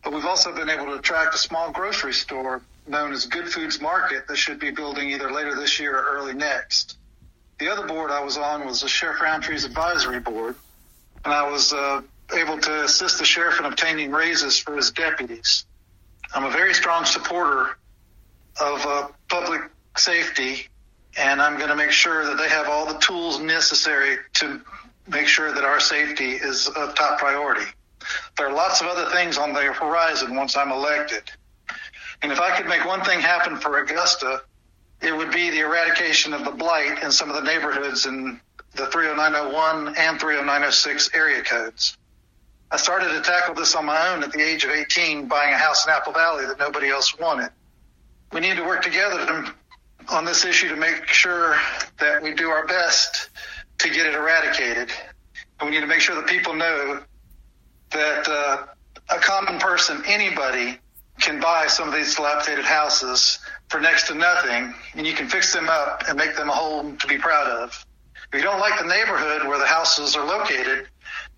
but 0.03 0.13
we've 0.13 0.27
also 0.27 0.53
been 0.55 0.69
able 0.69 0.87
to 0.87 0.95
attract 0.95 1.35
a 1.35 1.39
small 1.39 1.71
grocery 1.71 2.13
store 2.13 2.63
known 2.87 3.13
as 3.13 3.27
Good 3.27 3.49
Foods 3.49 3.81
Market 3.81 4.27
that 4.27 4.37
should 4.37 4.59
be 4.59 4.71
building 4.71 5.11
either 5.11 5.31
later 5.31 5.55
this 5.55 5.79
year 5.79 5.97
or 5.97 6.17
early 6.17 6.35
next. 6.35 6.97
The 7.59 7.71
other 7.71 7.87
board 7.87 8.11
I 8.11 8.25
was 8.25 8.37
on 8.37 8.67
was 8.67 8.81
the 8.81 8.89
Sheriff 8.89 9.21
Roundtree's 9.21 9.65
Advisory 9.65 10.19
Board, 10.19 10.57
and 11.25 11.33
I 11.33 11.49
was 11.49 11.73
uh, 11.73 12.03
able 12.35 12.59
to 12.59 12.85
assist 12.85 13.19
the 13.19 13.25
sheriff 13.25 13.59
in 13.59 13.67
obtaining 13.67 14.11
raises 14.11 14.59
for 14.59 14.77
his 14.77 14.91
deputies. 14.91 15.67
I'm 16.35 16.45
a 16.45 16.51
very 16.51 16.75
strong 16.75 17.05
supporter 17.05 17.77
of 18.61 18.87
uh, 18.87 19.09
public 19.29 19.63
safety, 19.97 20.69
and 21.19 21.43
I'm 21.43 21.57
going 21.57 21.69
to 21.69 21.77
make 21.77 21.91
sure 21.91 22.25
that 22.25 22.39
they 22.39 22.49
have 22.49 22.69
all 22.69 22.87
the 22.87 22.99
tools 22.99 23.39
necessary 23.41 24.17
to 24.35 24.61
make 25.09 25.27
sure 25.27 25.53
that 25.53 25.65
our 25.65 25.81
safety 25.81 26.31
is 26.33 26.69
a 26.69 26.93
top 26.95 27.19
priority. 27.19 27.67
There 28.37 28.49
are 28.49 28.53
lots 28.53 28.81
of 28.81 28.87
other 28.87 29.11
things 29.11 29.37
on 29.39 29.53
the 29.53 29.61
horizon 29.61 30.35
once 30.35 30.57
I'm 30.57 30.73
elected. 30.73 31.31
And 32.23 32.33
if 32.33 32.41
I 32.41 32.57
could 32.57 32.67
make 32.67 32.85
one 32.85 33.03
thing 33.03 33.21
happen 33.21 33.57
for 33.57 33.79
Augusta, 33.79 34.43
it 35.01 35.15
would 35.15 35.33
be 35.33 35.51
the 35.51 35.61
eradication 35.61 36.33
of 36.33 36.45
the 36.45 36.51
blight 36.53 37.03
in 37.03 37.11
some 37.11 37.29
of 37.29 37.35
the 37.35 37.43
neighborhoods 37.43 38.07
in 38.07 38.41
the 38.75 38.87
30901 38.87 39.97
and 39.99 40.21
30906 40.21 41.11
area 41.15 41.43
codes. 41.43 41.99
I 42.73 42.79
started 42.79 43.11
to 43.11 43.21
tackle 43.21 43.55
this 43.55 43.75
on 43.75 43.85
my 43.85 44.09
own 44.09 44.23
at 44.23 44.33
the 44.33 44.41
age 44.41 44.65
of 44.65 44.71
18, 44.71 45.29
buying 45.29 45.53
a 45.53 45.59
house 45.59 45.85
in 45.85 45.93
Apple 45.93 46.15
Valley 46.15 46.47
that 46.47 46.59
nobody 46.59 46.89
else 46.89 47.19
wanted. 47.19 47.51
We 48.33 48.41
need 48.41 48.57
to 48.57 48.65
work 48.65 48.81
together 48.81 49.27
to, 49.27 49.55
on 50.09 50.25
this 50.25 50.47
issue 50.47 50.71
to 50.71 50.77
make 50.77 51.07
sure 51.07 51.55
that 52.01 52.23
we 52.23 52.33
do 52.33 52.49
our 52.49 52.67
best 52.67 53.29
to 53.81 53.91
get 53.91 54.07
it 54.07 54.15
eradicated. 54.15 54.91
And 55.61 55.69
we 55.69 55.77
need 55.77 55.83
to 55.83 55.87
make 55.87 56.01
sure 56.01 56.17
that 56.17 56.27
people 56.27 56.55
know 56.55 57.03
that 57.91 58.27
uh, 58.27 58.65
a 59.11 59.19
common 59.19 59.61
person, 59.61 60.03
anybody, 60.07 60.79
can 61.21 61.41
buy 61.41 61.67
some 61.67 61.89
of 61.89 61.95
these 61.95 62.15
dilapidated 62.15 62.65
houses 62.65 63.39
for 63.69 63.81
next 63.81 64.07
to 64.07 64.15
nothing, 64.15 64.75
and 64.95 65.07
you 65.07 65.13
can 65.13 65.29
fix 65.29 65.53
them 65.53 65.69
up 65.69 66.05
and 66.09 66.17
make 66.17 66.37
them 66.37 66.49
a 66.49 66.55
home 66.55 66.97
to 66.97 67.07
be 67.07 67.19
proud 67.19 67.49
of. 67.49 67.85
If 68.33 68.39
you 68.39 68.43
don't 68.43 68.61
like 68.61 68.81
the 68.81 68.87
neighborhood 68.87 69.47
where 69.47 69.59
the 69.59 69.67
houses 69.67 70.17
are 70.17 70.25
located, 70.25 70.89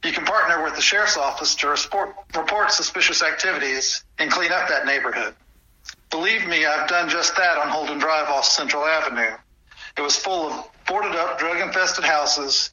you 0.05 0.13
can 0.13 0.25
partner 0.25 0.63
with 0.63 0.75
the 0.75 0.83
sheriff's 0.83 1.17
office 1.17 1.55
to 1.57 1.69
report, 1.69 2.15
report 2.35 2.71
suspicious 2.71 3.23
activities 3.23 4.05
and 4.19 4.31
clean 4.31 4.53
up 4.53 4.69
that 4.69 4.87
neighborhood. 4.87 5.35
Believe 6.11 6.47
me, 6.47 6.67
I've 6.67 6.89
done 6.89 7.09
just 7.09 7.37
that 7.37 7.59
on 7.59 7.69
Holden 7.69 7.99
Drive 7.99 8.29
off 8.29 8.45
Central 8.45 8.85
Avenue. 8.85 9.35
It 9.97 10.01
was 10.01 10.17
full 10.17 10.49
of 10.49 10.71
boarded 10.87 11.15
up, 11.15 11.39
drug 11.39 11.61
infested 11.61 12.05
houses 12.05 12.71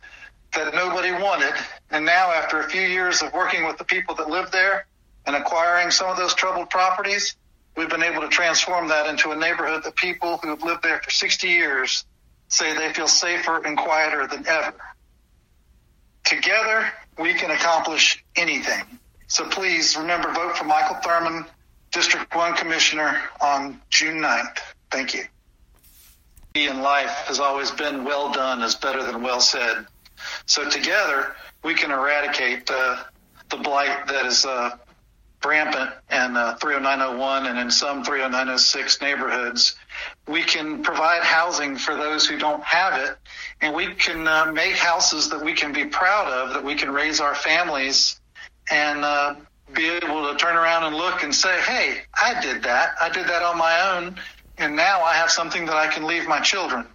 that 0.54 0.74
nobody 0.74 1.12
wanted. 1.12 1.54
And 1.90 2.06
now, 2.06 2.32
after 2.32 2.60
a 2.60 2.70
few 2.70 2.82
years 2.82 3.22
of 3.22 3.34
working 3.34 3.66
with 3.66 3.78
the 3.78 3.86
people 3.86 4.16
that 4.16 4.30
live 4.30 4.52
there 4.52 4.86
and 5.26 5.36
acquiring 5.36 5.92
some 5.92 6.10
of 6.10 6.18
those 6.18 6.34
troubled 6.34 6.70
properties, 6.70 7.36
we've 7.78 7.90
been 7.90 8.04
able 8.04 8.22
to 8.22 8.28
transform 8.28 8.90
that 8.90 9.08
into 9.08 9.32
a 9.32 9.36
neighborhood 9.36 9.84
that 9.84 9.96
people 9.96 10.38
who 10.38 10.50
have 10.50 10.64
lived 10.64 10.84
there 10.84 11.02
for 11.02 11.10
60 11.10 11.48
years 11.48 12.06
say 12.50 12.76
they 12.76 12.92
feel 12.94 13.08
safer 13.08 13.66
and 13.66 13.78
quieter 13.78 14.28
than 14.28 14.46
ever. 14.46 14.74
Together, 16.26 16.92
we 17.18 17.34
can 17.34 17.52
accomplish 17.52 18.24
anything. 18.36 18.84
So 19.28 19.48
please 19.48 19.96
remember, 19.96 20.32
vote 20.34 20.58
for 20.58 20.66
Michael 20.66 20.98
Thurman, 20.98 21.46
District 21.92 22.34
1 22.36 22.56
Commissioner 22.56 23.22
on 23.42 23.82
June 23.90 24.18
9th. 24.18 24.58
Thank 24.92 25.14
you. 25.14 25.24
In 26.54 26.82
life 26.82 27.10
has 27.28 27.40
always 27.40 27.72
been 27.72 28.04
well 28.04 28.32
done 28.32 28.62
is 28.62 28.76
better 28.76 29.04
than 29.04 29.22
well 29.22 29.40
said. 29.40 29.86
So 30.46 30.70
together, 30.70 31.36
we 31.64 31.74
can 31.74 31.92
eradicate 31.92 32.70
uh, 32.70 33.04
the 33.50 33.58
blight 33.58 34.08
that 34.08 34.26
is 34.26 34.46
uh, 34.46 34.78
rampant 35.44 35.92
in 36.12 36.38
uh, 36.38 36.56
30901 36.56 37.48
and 37.48 37.60
in 37.60 37.72
some 37.72 38.04
30906 38.04 39.02
neighborhoods. 39.02 39.76
We 40.28 40.44
can 40.44 40.84
provide 40.84 41.24
housing 41.24 41.76
for 41.76 41.96
those 41.96 42.26
who 42.26 42.38
don't 42.38 42.64
have 42.64 43.00
it, 43.02 43.18
and 43.62 43.74
we 43.74 43.94
can 43.96 44.28
uh, 44.28 44.52
make 44.52 44.76
houses 44.76 45.30
that 45.30 45.44
we 45.44 45.54
can 45.54 45.74
be 45.74 45.86
proud 45.86 46.28
of, 46.28 46.54
that 46.54 46.64
we 46.64 46.76
can 46.76 46.92
raise 46.92 47.20
our 47.20 47.36
families 47.36 48.20
and 48.70 49.04
uh, 49.04 49.36
be 49.74 49.90
able 49.90 50.32
to 50.32 50.38
turn 50.38 50.56
around 50.56 50.84
and 50.84 50.96
look 50.96 51.24
and 51.24 51.34
say, 51.34 51.60
hey, 51.62 52.02
I 52.22 52.40
did 52.42 52.64
that. 52.64 52.96
I 53.02 53.10
did 53.10 53.28
that 53.28 53.42
on 53.42 53.58
my 53.58 53.96
own, 53.96 54.16
and 54.58 54.76
now 54.76 55.02
I 55.02 55.14
have 55.14 55.32
something 55.32 55.66
that 55.66 55.76
I 55.76 55.88
can 55.88 56.06
leave 56.06 56.28
my 56.28 56.40
children. 56.40 56.86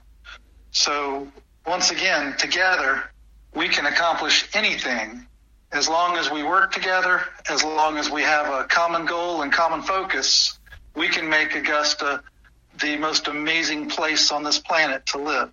So, 0.70 1.28
once 1.66 1.90
again, 1.90 2.36
together, 2.36 3.10
we 3.54 3.68
can 3.68 3.86
accomplish 3.86 4.48
anything 4.54 5.26
as 5.72 5.88
long 5.88 6.16
as 6.16 6.30
we 6.30 6.42
work 6.42 6.72
together, 6.72 7.22
as 7.48 7.64
long 7.64 7.98
as 7.98 8.10
we 8.10 8.22
have 8.22 8.46
a 8.46 8.64
common 8.64 9.04
goal 9.06 9.42
and 9.42 9.52
common 9.52 9.82
focus, 9.82 10.58
we 10.94 11.08
can 11.08 11.28
make 11.28 11.54
Augusta 11.54 12.22
the 12.80 12.96
most 12.96 13.28
amazing 13.28 13.88
place 13.88 14.30
on 14.30 14.42
this 14.42 14.58
planet 14.58 15.06
to 15.06 15.18
live. 15.18 15.52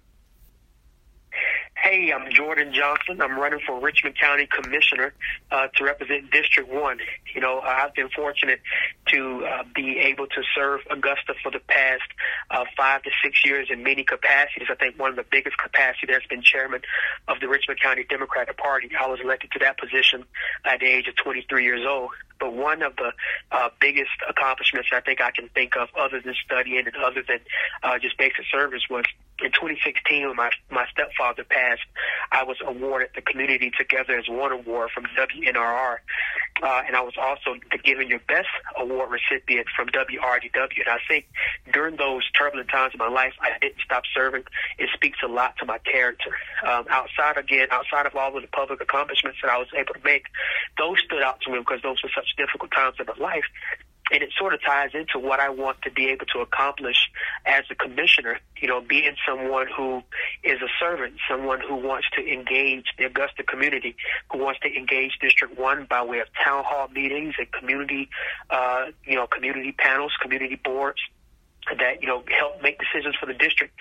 Hey, 1.83 2.13
I'm 2.13 2.31
Jordan 2.31 2.73
Johnson. 2.73 3.21
I'm 3.21 3.37
running 3.37 3.59
for 3.67 3.77
Richmond 3.77 4.17
County 4.17 4.47
Commissioner 4.47 5.13
uh, 5.51 5.67
to 5.75 5.83
represent 5.83 6.31
District 6.31 6.71
1. 6.71 6.97
You 7.35 7.41
know, 7.41 7.59
I've 7.59 7.93
been 7.93 8.07
fortunate 8.07 8.61
to 9.07 9.45
uh, 9.45 9.63
be 9.75 9.99
able 9.99 10.27
to 10.27 10.43
serve 10.55 10.79
Augusta 10.89 11.33
for 11.43 11.51
the 11.51 11.59
past 11.67 12.03
uh, 12.51 12.63
five 12.77 13.03
to 13.03 13.11
six 13.21 13.43
years 13.43 13.67
in 13.69 13.83
many 13.83 14.05
capacities. 14.05 14.69
I 14.71 14.75
think 14.75 14.97
one 14.97 15.09
of 15.09 15.17
the 15.17 15.25
biggest 15.29 15.57
capacity 15.57 16.07
there's 16.07 16.25
been 16.29 16.41
chairman 16.41 16.83
of 17.27 17.41
the 17.41 17.49
Richmond 17.49 17.81
County 17.81 18.05
Democratic 18.09 18.57
Party. 18.57 18.89
I 18.97 19.05
was 19.07 19.19
elected 19.21 19.51
to 19.51 19.59
that 19.59 19.77
position 19.77 20.23
at 20.63 20.79
the 20.79 20.85
age 20.85 21.09
of 21.09 21.17
23 21.17 21.65
years 21.65 21.85
old. 21.85 22.11
But 22.43 22.55
one 22.55 22.81
of 22.81 22.97
the 22.97 23.13
uh, 23.53 23.69
biggest 23.79 24.12
accomplishments 24.27 24.89
I 24.91 25.00
think 25.00 25.21
I 25.21 25.31
can 25.31 25.47
think 25.47 25.77
of, 25.77 25.88
other 25.97 26.19
than 26.19 26.35
studying 26.43 26.85
and 26.85 26.95
other 26.97 27.23
than 27.25 27.39
uh, 27.83 27.97
just 28.00 28.17
basic 28.17 28.43
service, 28.51 28.81
was 28.89 29.05
in 29.41 29.51
2016 29.51 30.27
when 30.27 30.35
my 30.35 30.51
my 30.69 30.85
stepfather 30.91 31.45
passed. 31.45 31.83
I 32.33 32.43
was 32.43 32.57
awarded 32.65 33.12
the 33.15 33.21
Community 33.21 33.71
Together 33.77 34.17
as 34.19 34.27
One 34.27 34.51
Award 34.51 34.91
from 34.93 35.05
WNRR, 35.15 35.97
uh, 36.62 36.81
and 36.85 36.97
I 36.97 37.01
was 37.01 37.13
also 37.17 37.55
the 37.71 37.77
Given 37.77 38.09
Your 38.09 38.19
Best 38.27 38.50
Award 38.77 39.09
recipient 39.09 39.67
from 39.73 39.88
WRDW. 39.88 40.79
And 40.85 40.89
I 40.89 41.00
think 41.07 41.25
during 41.71 41.95
those 41.95 42.29
turbulent 42.31 42.69
times 42.69 42.93
in 42.93 42.97
my 42.97 43.07
life, 43.07 43.33
I 43.39 43.57
didn't 43.62 43.79
stop 43.85 44.03
serving. 44.13 44.43
It 44.77 44.89
speaks 44.93 45.19
a 45.23 45.27
lot 45.27 45.58
to 45.60 45.65
my 45.65 45.77
character. 45.79 46.32
Um, 46.67 46.86
outside 46.89 47.38
again, 47.38 47.67
outside 47.71 48.06
of 48.06 48.15
all 48.15 48.36
of 48.36 48.41
the 48.41 48.49
public 48.49 48.82
accomplishments 48.82 49.39
that 49.41 49.49
I 49.49 49.58
was 49.58 49.67
able 49.75 49.93
to 49.93 50.03
make, 50.03 50.25
those 50.77 50.99
stood 51.06 51.21
out 51.21 51.41
to 51.41 51.51
me 51.51 51.60
because 51.60 51.82
those 51.82 52.01
were 52.03 52.12
such 52.13 52.33
difficult 52.38 52.72
times 52.72 52.96
in 53.00 53.06
my 53.06 53.13
life. 53.24 53.46
And 54.12 54.22
it 54.22 54.32
sort 54.38 54.54
of 54.54 54.62
ties 54.62 54.89
into 54.93 55.17
what 55.17 55.39
I 55.39 55.50
want 55.50 55.82
to 55.84 55.91
be 55.91 56.10
able 56.10 56.26
to 56.34 56.39
accomplish 56.39 57.10
as 57.46 57.63
a 57.72 57.76
commissioner, 57.76 58.38
you 58.62 58.67
know, 58.67 58.82
being 58.82 59.15
someone 59.26 59.67
who 59.76 60.04
is 60.43 60.62
a 60.62 60.67
servant, 60.78 61.13
someone 61.28 61.62
who 61.62 61.76
wants 61.76 62.08
to 62.17 62.22
engage 62.22 62.86
the 62.98 63.06
Augusta 63.06 63.43
community, 63.43 63.96
who 64.30 64.39
wants 64.39 64.60
to 64.60 64.76
engage 64.76 65.17
District 65.22 65.58
1 65.58 65.88
by 65.89 66.04
way 66.04 66.19
of 66.19 66.28
town 66.43 66.65
hall 66.67 66.89
meetings 66.89 67.36
and 67.38 67.50
community, 67.54 68.10
uh, 68.50 68.88
you 69.06 69.15
know, 69.15 69.26
community 69.26 69.72
panels, 69.72 70.12
community 70.22 70.60
boards 70.63 71.00
that 71.78 72.02
you 72.02 72.08
know 72.08 72.24
help 72.38 72.62
make 72.62 72.78
decisions 72.80 73.15
for 73.19 73.26
the 73.26 73.34
district. 73.34 73.74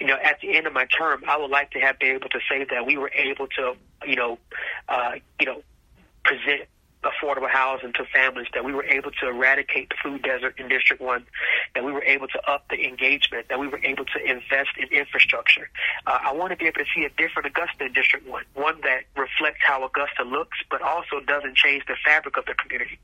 You 0.00 0.06
know, 0.06 0.16
at 0.22 0.40
the 0.40 0.56
end 0.56 0.66
of 0.66 0.72
my 0.72 0.86
term, 0.86 1.22
I 1.28 1.36
would 1.36 1.50
like 1.50 1.70
to 1.72 1.80
have 1.80 1.98
been 1.98 2.16
able 2.16 2.28
to 2.30 2.40
say 2.50 2.64
that 2.70 2.86
we 2.86 2.96
were 2.96 3.10
able 3.14 3.46
to, 3.58 3.74
you 4.06 4.16
know, 4.16 4.38
uh, 4.88 5.12
you 5.40 5.46
know, 5.46 5.62
present 6.24 6.68
affordable 7.04 7.48
housing 7.48 7.92
to 7.94 8.04
families, 8.06 8.46
that 8.54 8.64
we 8.64 8.72
were 8.72 8.84
able 8.84 9.10
to 9.10 9.28
eradicate 9.28 9.88
the 9.90 9.96
food 10.02 10.22
desert 10.22 10.58
in 10.58 10.68
District 10.68 11.00
1, 11.00 11.26
that 11.74 11.84
we 11.84 11.92
were 11.92 12.02
able 12.02 12.26
to 12.28 12.50
up 12.50 12.66
the 12.70 12.84
engagement, 12.84 13.48
that 13.48 13.58
we 13.58 13.68
were 13.68 13.80
able 13.84 14.04
to 14.04 14.18
invest 14.24 14.70
in 14.76 14.88
infrastructure. 14.88 15.70
Uh, 16.06 16.18
I 16.22 16.32
want 16.32 16.50
to 16.50 16.56
be 16.56 16.66
able 16.66 16.78
to 16.78 16.86
see 16.94 17.04
a 17.04 17.10
different 17.10 17.46
Augusta 17.46 17.84
in 17.86 17.92
District 17.92 18.26
1, 18.26 18.44
one 18.54 18.80
that 18.82 19.04
reflects 19.16 19.60
how 19.64 19.84
Augusta 19.84 20.24
looks, 20.24 20.58
but 20.70 20.82
also 20.82 21.20
doesn't 21.26 21.56
change 21.56 21.84
the 21.86 21.96
fabric 22.04 22.36
of 22.36 22.46
the 22.46 22.54
community. 22.54 22.98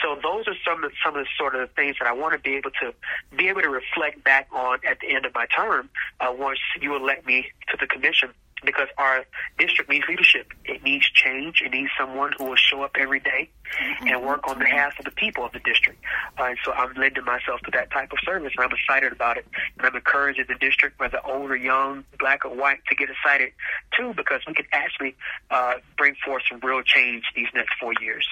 So 0.00 0.18
those 0.20 0.48
are 0.48 0.56
some 0.66 0.82
of 0.82 0.90
some 1.04 1.16
of 1.16 1.24
the 1.24 1.30
sort 1.38 1.54
of 1.54 1.70
things 1.72 1.96
that 2.00 2.08
I 2.08 2.12
want 2.12 2.32
to 2.32 2.38
be 2.38 2.56
able 2.56 2.70
to 2.82 2.92
be 3.36 3.48
able 3.48 3.60
to 3.60 3.68
reflect 3.68 4.24
back 4.24 4.48
on 4.50 4.78
at 4.88 4.98
the 5.00 5.14
end 5.14 5.26
of 5.26 5.34
my 5.34 5.46
term 5.46 5.90
uh, 6.18 6.32
once 6.36 6.58
you 6.80 6.96
elect 6.96 7.26
me 7.26 7.46
to 7.68 7.76
the 7.78 7.86
commission 7.86 8.30
because 8.64 8.88
our 8.98 9.24
district 9.58 9.90
needs 9.90 10.04
leadership. 10.08 10.52
It 10.64 10.82
needs 10.82 11.08
change. 11.10 11.62
It 11.64 11.72
needs 11.72 11.90
someone 11.98 12.32
who 12.38 12.44
will 12.44 12.56
show 12.56 12.82
up 12.82 12.92
every 12.98 13.20
day 13.20 13.50
mm-hmm. 13.80 14.08
and 14.08 14.24
work 14.24 14.48
on 14.48 14.58
behalf 14.58 14.98
of 14.98 15.04
the 15.04 15.10
people 15.10 15.44
of 15.44 15.52
the 15.52 15.60
district. 15.60 16.02
Uh, 16.38 16.44
and 16.44 16.58
so 16.64 16.72
I'm 16.72 16.94
lending 16.94 17.24
myself 17.24 17.60
to 17.62 17.70
that 17.72 17.90
type 17.90 18.12
of 18.12 18.18
service, 18.24 18.52
and 18.56 18.64
I'm 18.64 18.72
excited 18.72 19.12
about 19.12 19.36
it. 19.36 19.46
And 19.78 19.86
I'm 19.86 19.94
encouraging 19.94 20.46
the 20.48 20.54
district, 20.54 20.98
whether 21.00 21.20
old 21.24 21.50
or 21.50 21.56
young, 21.56 22.04
black 22.18 22.44
or 22.44 22.54
white, 22.54 22.80
to 22.88 22.94
get 22.94 23.08
excited 23.10 23.52
too, 23.96 24.14
because 24.16 24.40
we 24.46 24.54
can 24.54 24.66
actually 24.72 25.16
uh, 25.50 25.74
bring 25.96 26.14
forth 26.24 26.42
some 26.50 26.60
real 26.62 26.82
change 26.82 27.24
these 27.34 27.48
next 27.54 27.74
four 27.80 27.92
years 28.00 28.26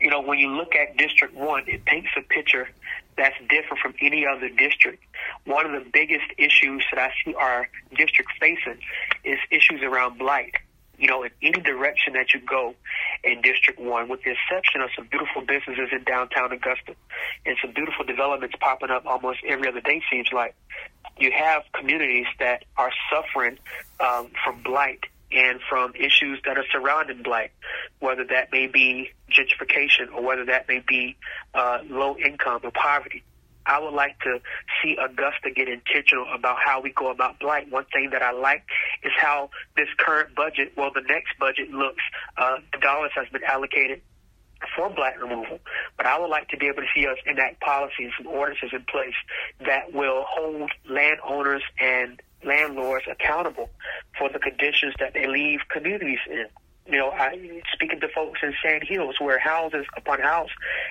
you 0.00 0.10
know, 0.10 0.20
when 0.20 0.38
you 0.38 0.48
look 0.48 0.74
at 0.74 0.96
District 0.96 1.34
1, 1.34 1.64
it 1.66 1.84
paints 1.84 2.08
a 2.16 2.22
picture 2.22 2.68
that's 3.16 3.36
different 3.48 3.80
from 3.80 3.94
any 4.00 4.26
other 4.26 4.48
district. 4.48 5.02
One 5.44 5.64
of 5.64 5.72
the 5.72 5.88
biggest 5.90 6.26
issues 6.36 6.84
that 6.92 7.00
I 7.00 7.10
see 7.24 7.34
our 7.34 7.68
district 7.96 8.30
facing 8.38 8.78
is 9.24 9.38
issues 9.50 9.82
around 9.82 10.18
blight. 10.18 10.54
You 10.98 11.08
know, 11.08 11.24
in 11.24 11.30
any 11.42 11.60
direction 11.60 12.14
that 12.14 12.32
you 12.32 12.40
go 12.40 12.74
in 13.22 13.42
District 13.42 13.78
1, 13.78 14.08
with 14.08 14.22
the 14.22 14.32
exception 14.32 14.80
of 14.80 14.90
some 14.96 15.06
beautiful 15.06 15.42
businesses 15.42 15.88
in 15.92 16.04
downtown 16.04 16.52
Augusta 16.52 16.94
and 17.44 17.56
some 17.60 17.72
beautiful 17.72 18.04
developments 18.04 18.56
popping 18.60 18.90
up 18.90 19.04
almost 19.04 19.40
every 19.46 19.68
other 19.68 19.82
day, 19.82 20.02
seems 20.10 20.28
like, 20.32 20.54
you 21.18 21.32
have 21.32 21.62
communities 21.72 22.26
that 22.38 22.64
are 22.76 22.92
suffering 23.10 23.58
um, 24.00 24.30
from 24.44 24.62
blight 24.62 25.00
and 25.32 25.60
from 25.68 25.92
issues 25.94 26.40
that 26.44 26.56
are 26.56 26.64
surrounding 26.70 27.22
blight, 27.22 27.50
whether 28.00 28.24
that 28.24 28.52
may 28.52 28.66
be 28.66 29.10
gentrification 29.30 30.12
or 30.14 30.22
whether 30.22 30.44
that 30.44 30.68
may 30.68 30.82
be 30.86 31.16
uh, 31.54 31.78
low 31.88 32.16
income 32.16 32.60
or 32.62 32.70
poverty. 32.70 33.22
I 33.66 33.80
would 33.80 33.94
like 33.94 34.18
to 34.20 34.38
see 34.80 34.96
Augusta 34.96 35.50
get 35.54 35.68
intentional 35.68 36.26
about 36.32 36.58
how 36.64 36.80
we 36.80 36.92
go 36.92 37.10
about 37.10 37.40
blight. 37.40 37.70
One 37.70 37.84
thing 37.92 38.10
that 38.12 38.22
I 38.22 38.30
like 38.30 38.62
is 39.02 39.12
how 39.18 39.50
this 39.76 39.88
current 39.98 40.34
budget, 40.36 40.72
well, 40.76 40.90
the 40.94 41.02
next 41.02 41.36
budget 41.38 41.70
looks. 41.70 42.02
Uh, 42.36 42.58
the 42.72 42.78
dollars 42.78 43.10
has 43.16 43.28
been 43.30 43.42
allocated 43.42 44.02
for 44.74 44.88
blight 44.88 45.20
removal, 45.20 45.58
but 45.96 46.06
I 46.06 46.18
would 46.18 46.30
like 46.30 46.48
to 46.48 46.56
be 46.56 46.66
able 46.66 46.82
to 46.82 46.88
see 46.94 47.06
us 47.06 47.18
enact 47.26 47.60
policies 47.60 48.12
and 48.18 48.26
ordinances 48.26 48.70
in 48.72 48.84
place 48.84 49.14
that 49.66 49.92
will 49.92 50.24
hold 50.26 50.70
landowners 50.88 51.62
and 51.78 52.22
landlords 52.44 53.04
accountable 53.10 53.68
for 54.18 54.30
the 54.30 54.38
conditions 54.38 54.94
that 55.00 55.12
they 55.12 55.26
leave 55.26 55.60
communities 55.70 56.20
in. 56.30 56.46
You 56.88 56.98
know, 56.98 57.10
I 57.10 57.62
speaking 57.72 58.00
to 58.00 58.08
folks 58.08 58.40
in 58.42 58.54
Sand 58.62 58.84
Hills 58.86 59.16
where 59.20 59.38
houses 59.38 59.86
upon 59.96 60.20
house 60.20 60.50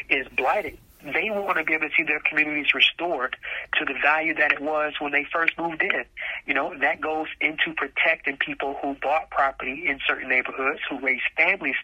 is 0.10 0.28
blighted. 0.36 0.78
they 1.06 1.30
want 1.30 1.58
to 1.58 1.64
be 1.64 1.74
able 1.74 1.88
to 1.88 1.94
see 1.96 2.04
their 2.04 2.20
communities 2.20 2.74
restored 2.74 3.38
to 3.78 3.86
the 3.86 3.94
value 4.02 4.34
that 4.34 4.52
it 4.52 4.60
was 4.60 4.94
when 5.00 5.12
they 5.12 5.26
first 5.32 5.54
moved 5.58 5.82
in. 5.82 6.04
You 6.46 6.54
know, 6.54 6.74
that 6.80 7.00
goes 7.00 7.28
into 7.40 7.74
protecting 7.78 8.38
people 8.38 8.78
who 8.82 8.96
bought 8.96 9.30
property 9.30 9.86
in 9.88 10.00
certain 10.08 10.28
neighborhoods, 10.30 10.80
who 10.90 11.00
raised 11.00 11.24
families 11.38 11.76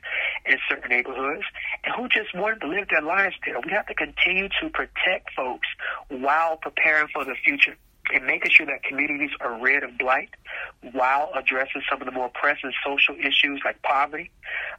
in 0.45 0.57
certain 0.67 0.89
neighborhoods, 0.89 1.43
and 1.83 1.93
who 1.95 2.09
just 2.09 2.33
wanted 2.35 2.61
to 2.61 2.67
live 2.67 2.87
their 2.89 3.01
lives 3.01 3.35
there. 3.45 3.59
We 3.63 3.71
have 3.71 3.85
to 3.87 3.93
continue 3.93 4.49
to 4.61 4.69
protect 4.69 5.33
folks 5.35 5.67
while 6.09 6.57
preparing 6.57 7.07
for 7.13 7.23
the 7.23 7.35
future 7.45 7.77
and 8.13 8.25
making 8.25 8.51
sure 8.51 8.65
that 8.65 8.83
communities 8.83 9.31
are 9.39 9.59
rid 9.61 9.83
of 9.83 9.97
blight 9.97 10.29
while 10.91 11.31
addressing 11.35 11.81
some 11.89 12.01
of 12.01 12.05
the 12.05 12.11
more 12.11 12.29
pressing 12.29 12.71
social 12.85 13.15
issues 13.15 13.61
like 13.63 13.81
poverty 13.81 14.31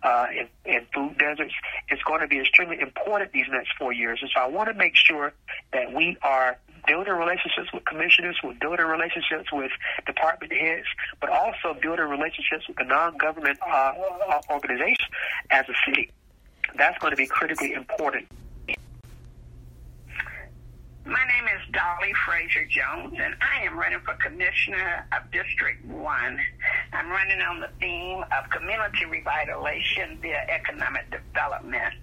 uh, 0.02 0.26
and, 0.38 0.48
and 0.66 0.86
food 0.94 1.16
deserts 1.18 1.54
is 1.90 1.98
going 2.06 2.20
to 2.20 2.26
be 2.26 2.40
extremely 2.40 2.80
important 2.80 3.32
these 3.32 3.46
next 3.50 3.70
four 3.78 3.92
years. 3.92 4.18
And 4.22 4.30
so 4.34 4.40
I 4.40 4.48
want 4.48 4.68
to 4.68 4.74
make 4.74 4.96
sure 4.96 5.32
that 5.72 5.92
we 5.92 6.16
are 6.22 6.58
building 6.86 7.12
relationships 7.12 7.72
with 7.72 7.84
commissioners, 7.84 8.36
we're 8.42 8.54
building 8.54 8.86
relationships 8.86 9.52
with 9.52 9.70
department 10.06 10.52
heads, 10.52 10.86
but 11.20 11.30
also 11.30 11.78
building 11.80 12.06
relationships 12.06 12.66
with 12.66 12.76
the 12.76 12.84
non-government 12.84 13.58
uh, 13.64 13.92
organizations 14.50 15.08
as 15.50 15.64
a 15.68 15.74
city. 15.88 16.10
That's 16.76 16.98
going 16.98 17.12
to 17.12 17.16
be 17.16 17.26
critically 17.26 17.72
important. 17.72 18.26
My 21.04 21.24
name 21.26 21.44
is 21.56 21.72
Dolly 21.72 22.12
Frazier 22.24 22.64
Jones, 22.66 23.18
and 23.18 23.34
I 23.40 23.64
am 23.66 23.76
running 23.76 23.98
for 24.00 24.14
Commissioner 24.22 25.04
of 25.10 25.28
District 25.32 25.84
1. 25.84 26.38
I'm 26.92 27.10
running 27.10 27.40
on 27.40 27.58
the 27.58 27.70
theme 27.80 28.22
of 28.22 28.50
community 28.50 29.06
revitalization 29.06 30.20
via 30.20 30.46
economic 30.48 31.10
development 31.10 31.94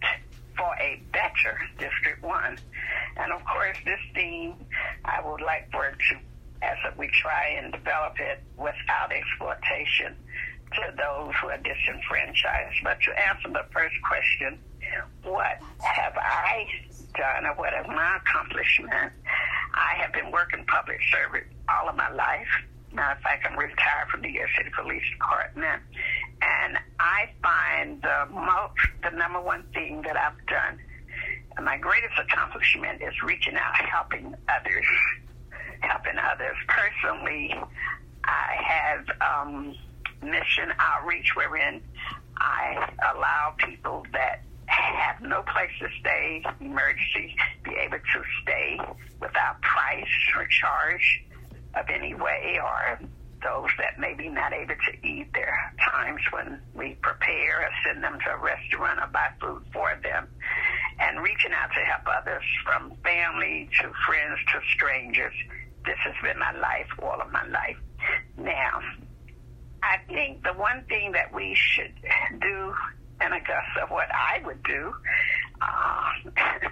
for 0.57 0.75
a 0.81 1.01
better 1.13 1.57
District 1.77 2.21
1. 2.21 2.59
And 3.15 3.31
of 3.31 3.41
course, 3.45 3.77
this 3.85 4.01
theme, 4.13 4.55
I 5.05 5.21
would 5.25 5.41
like 5.41 5.71
for 5.71 5.85
it 5.85 5.95
to, 6.09 6.17
as 6.61 6.97
we 6.97 7.07
try 7.07 7.57
and 7.57 7.71
develop 7.71 8.19
it 8.19 8.43
without 8.57 9.13
exploitation 9.13 10.13
to 10.73 10.93
those 10.97 11.33
who 11.41 11.47
are 11.47 11.57
disenfranchised. 11.57 12.83
But 12.83 12.99
to 13.03 13.11
answer 13.27 13.47
the 13.47 13.65
first 13.71 13.95
question, 14.03 14.59
what 15.23 15.57
have 15.79 16.17
I 16.17 16.67
done 17.19 17.45
or 17.45 17.53
what 17.55 17.73
is 17.73 17.85
my 17.87 18.17
accomplishment. 18.23 19.11
I 19.75 19.99
have 19.99 20.13
been 20.13 20.31
working 20.31 20.65
public 20.65 20.99
service 21.11 21.47
all 21.67 21.89
of 21.89 21.95
my 21.95 22.09
life. 22.11 22.47
Matter 22.91 23.17
of 23.17 23.21
fact, 23.21 23.45
I'm 23.45 23.57
retired 23.59 24.07
from 24.09 24.21
the 24.21 24.31
U.S. 24.31 24.49
City 24.57 24.71
Police 24.75 25.03
Department, 25.11 25.83
and 26.41 26.79
I 26.99 27.29
find 27.43 28.01
the 28.01 28.25
most, 28.33 28.73
the 29.03 29.11
number 29.15 29.39
one 29.39 29.63
thing 29.73 30.01
that 30.01 30.17
I've 30.17 30.43
done, 30.47 30.79
my 31.63 31.77
greatest 31.77 32.13
accomplishment 32.17 33.01
is 33.01 33.13
reaching 33.21 33.55
out, 33.55 33.75
helping 33.75 34.33
others, 34.47 34.85
helping 35.81 36.17
others. 36.17 36.55
Personally, 36.67 37.53
I 38.23 38.55
have 38.63 39.05
um, 39.21 39.75
mission 40.23 40.73
outreach 40.79 41.35
wherein 41.35 41.81
I 42.37 42.91
allow 43.13 43.55
people 43.57 44.05
that 44.13 44.41
have 44.79 45.21
no 45.21 45.43
place 45.43 45.71
to 45.79 45.87
stay, 45.99 46.43
emergency, 46.59 47.35
be 47.63 47.71
able 47.79 47.97
to 47.97 48.23
stay 48.41 48.79
without 49.19 49.61
price 49.61 50.07
or 50.35 50.45
charge 50.47 51.23
of 51.75 51.89
any 51.89 52.13
way, 52.13 52.59
or 52.61 52.99
those 53.43 53.69
that 53.77 53.99
may 53.99 54.13
be 54.13 54.27
not 54.27 54.53
able 54.53 54.75
to 54.75 55.07
eat. 55.07 55.27
There 55.33 55.49
are 55.49 55.91
times 55.91 56.21
when 56.31 56.61
we 56.73 56.97
prepare 57.01 57.61
or 57.61 57.69
send 57.85 58.03
them 58.03 58.17
to 58.25 58.31
a 58.31 58.37
restaurant 58.37 58.99
or 58.99 59.07
buy 59.07 59.29
food 59.39 59.63
for 59.71 59.97
them. 60.03 60.27
And 60.99 61.21
reaching 61.21 61.53
out 61.53 61.69
to 61.73 61.79
help 61.79 62.01
others 62.07 62.43
from 62.65 62.91
family 63.03 63.69
to 63.79 63.91
friends 64.05 64.39
to 64.51 64.59
strangers. 64.73 65.33
This 65.85 65.97
has 66.03 66.15
been 66.21 66.37
my 66.37 66.51
life, 66.59 66.87
all 67.01 67.21
of 67.21 67.31
my 67.31 67.45
life. 67.47 67.77
Now, 68.37 68.81
I 69.81 69.97
think 70.07 70.43
the 70.43 70.53
one 70.53 70.83
thing 70.89 71.13
that 71.13 71.33
we 71.33 71.55
should 71.55 71.93
do 72.41 72.73
and 73.21 73.33
Augusta 73.33 73.85
what 73.89 74.07
I 74.13 74.41
would 74.45 74.63
do. 74.63 74.93
Uh, 75.61 76.31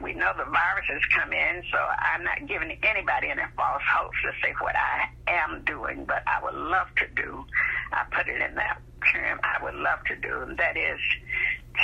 we 0.00 0.14
know 0.14 0.32
the 0.36 0.44
viruses 0.44 1.02
come 1.16 1.32
in, 1.32 1.62
so 1.72 1.78
I'm 1.78 2.22
not 2.24 2.46
giving 2.46 2.70
anybody 2.82 3.30
any 3.30 3.42
false 3.56 3.82
hopes 3.92 4.16
to 4.22 4.30
say 4.42 4.54
what 4.60 4.74
I 4.76 5.08
am 5.26 5.64
doing, 5.64 6.04
but 6.04 6.22
I 6.26 6.42
would 6.42 6.54
love 6.54 6.88
to 6.98 7.06
do. 7.20 7.44
I 7.92 8.04
put 8.10 8.28
it 8.28 8.40
in 8.40 8.54
that 8.54 8.80
term. 9.12 9.40
I 9.42 9.62
would 9.62 9.74
love 9.74 9.98
to 10.06 10.16
do, 10.16 10.42
and 10.42 10.56
that 10.58 10.76
is 10.76 11.00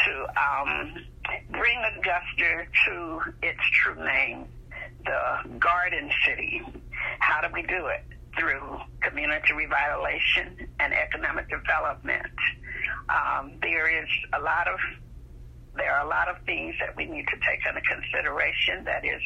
to 0.04 0.26
um, 0.40 0.94
bring 1.50 1.78
Augusta 1.96 2.66
to 2.86 3.20
its 3.42 3.60
true 3.82 4.04
name, 4.04 4.46
the 5.04 5.58
Garden 5.58 6.10
City. 6.26 6.62
How 7.18 7.40
do 7.40 7.48
we 7.52 7.62
do 7.62 7.86
it? 7.86 8.04
Through 8.38 8.78
community 9.00 9.52
revitalization 9.52 10.66
and 10.80 10.92
economic 10.92 11.48
development. 11.48 12.26
Um, 13.08 13.52
there 13.60 14.02
is 14.02 14.08
a 14.32 14.40
lot 14.40 14.66
of 14.68 14.78
there 15.76 15.90
are 15.90 16.06
a 16.06 16.08
lot 16.08 16.28
of 16.28 16.36
things 16.46 16.74
that 16.78 16.96
we 16.96 17.04
need 17.04 17.26
to 17.26 17.36
take 17.36 17.60
into 17.66 17.80
consideration. 17.80 18.84
That 18.84 19.04
is 19.04 19.20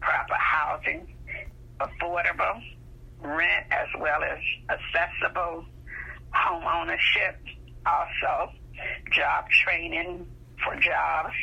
proper 0.00 0.34
housing, 0.34 1.06
affordable 1.80 2.60
rent, 3.22 3.66
as 3.70 3.88
well 3.98 4.22
as 4.22 4.38
accessible 4.68 5.64
home 6.32 6.64
ownership. 6.64 7.40
Also, 7.86 8.52
job 9.12 9.46
training 9.64 10.26
for 10.62 10.74
jobs 10.76 11.34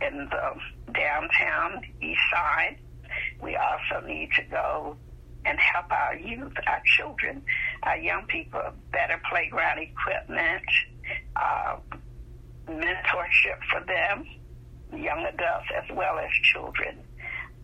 in 0.00 0.28
the 0.30 0.92
downtown 0.92 1.84
east 2.00 2.20
side. 2.32 2.78
We 3.42 3.56
also 3.56 4.06
need 4.06 4.30
to 4.36 4.42
go 4.44 4.96
and 5.44 5.58
help 5.58 5.90
our 5.90 6.16
youth, 6.16 6.52
our 6.66 6.82
children, 6.96 7.42
our 7.82 7.96
young 7.96 8.26
people, 8.26 8.62
better 8.92 9.20
playground 9.30 9.78
equipment, 9.78 10.62
uh, 11.38 11.76
mentorship 12.68 13.58
for 13.70 13.84
them, 13.86 14.26
young 14.92 15.24
adults 15.24 15.68
as 15.76 15.96
well 15.96 16.18
as 16.18 16.30
children, 16.42 16.98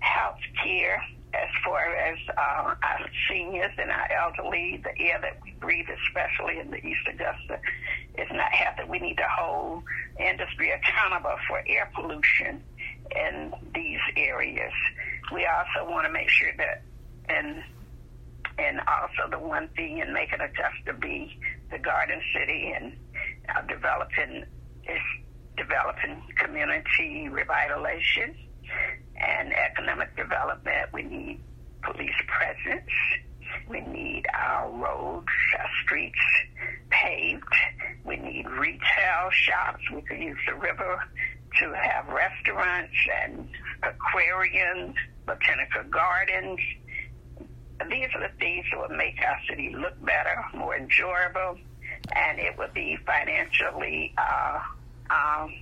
health 0.01 0.41
care 0.63 1.03
as 1.35 1.49
far 1.65 1.95
as 1.97 2.19
uh, 2.29 2.75
our 2.83 3.09
seniors 3.29 3.73
and 3.79 3.91
our 3.91 4.09
elderly, 4.13 4.81
the 4.85 4.97
air 5.03 5.19
that 5.21 5.39
we 5.43 5.53
breathe, 5.61 5.87
especially 6.07 6.59
in 6.59 6.71
the 6.71 6.79
East 6.87 7.01
Augusta, 7.09 7.59
is 8.17 8.29
not 8.33 8.53
healthy. 8.53 8.89
We 8.89 9.01
need 9.01 9.17
to 9.17 9.27
hold 9.29 9.83
industry 10.19 10.71
accountable 10.71 11.37
for 11.49 11.63
air 11.67 11.91
pollution 11.95 12.63
in 13.17 13.53
these 13.75 13.99
areas. 14.17 14.73
We 15.33 15.47
also 15.47 15.91
want 15.91 16.07
to 16.07 16.13
make 16.13 16.29
sure 16.29 16.53
that, 16.59 16.83
and 17.29 17.63
and 18.57 18.81
also 18.81 19.29
the 19.31 19.39
one 19.39 19.67
thing 19.69 19.99
in 19.99 20.13
making 20.13 20.41
Augusta 20.41 20.93
be 21.01 21.37
the 21.73 21.79
Garden 21.79 22.21
City 22.33 22.73
and 22.77 22.93
uh, 23.49 23.63
developing 23.63 24.45
is 24.85 25.03
developing 25.57 26.23
community 26.37 27.29
revitalization 27.31 28.35
and 29.17 29.53
economic 29.53 30.17
development. 30.17 30.93
We 30.93 31.03
need 31.03 31.41
police 31.83 32.11
presence. 32.27 32.91
We 33.69 33.81
need 33.81 34.27
our 34.35 34.71
roads, 34.71 35.29
our 35.59 35.69
streets 35.85 36.19
paved. 36.91 37.43
We 38.05 38.17
need 38.17 38.49
retail 38.49 39.31
shops. 39.31 39.83
We 39.95 40.03
could 40.03 40.19
use 40.19 40.39
the 40.47 40.55
river 40.55 41.03
to 41.61 41.73
have 41.73 42.09
restaurants 42.09 42.95
and 43.25 43.49
aquariums, 43.83 44.97
botanical 45.27 45.85
gardens. 45.91 46.59
These 47.91 48.09
are 48.15 48.29
the 48.29 48.35
things 48.39 48.65
that 48.73 48.81
would 48.81 48.97
make 48.97 49.17
our 49.27 49.39
city 49.49 49.75
look 49.77 49.95
better, 50.05 50.45
more 50.55 50.77
enjoyable, 50.77 51.59
and 52.13 52.39
it 52.39 52.57
would 52.59 52.75
be 52.75 52.99
financially 53.07 54.15
uh, 54.19 54.61
um, 55.11 55.55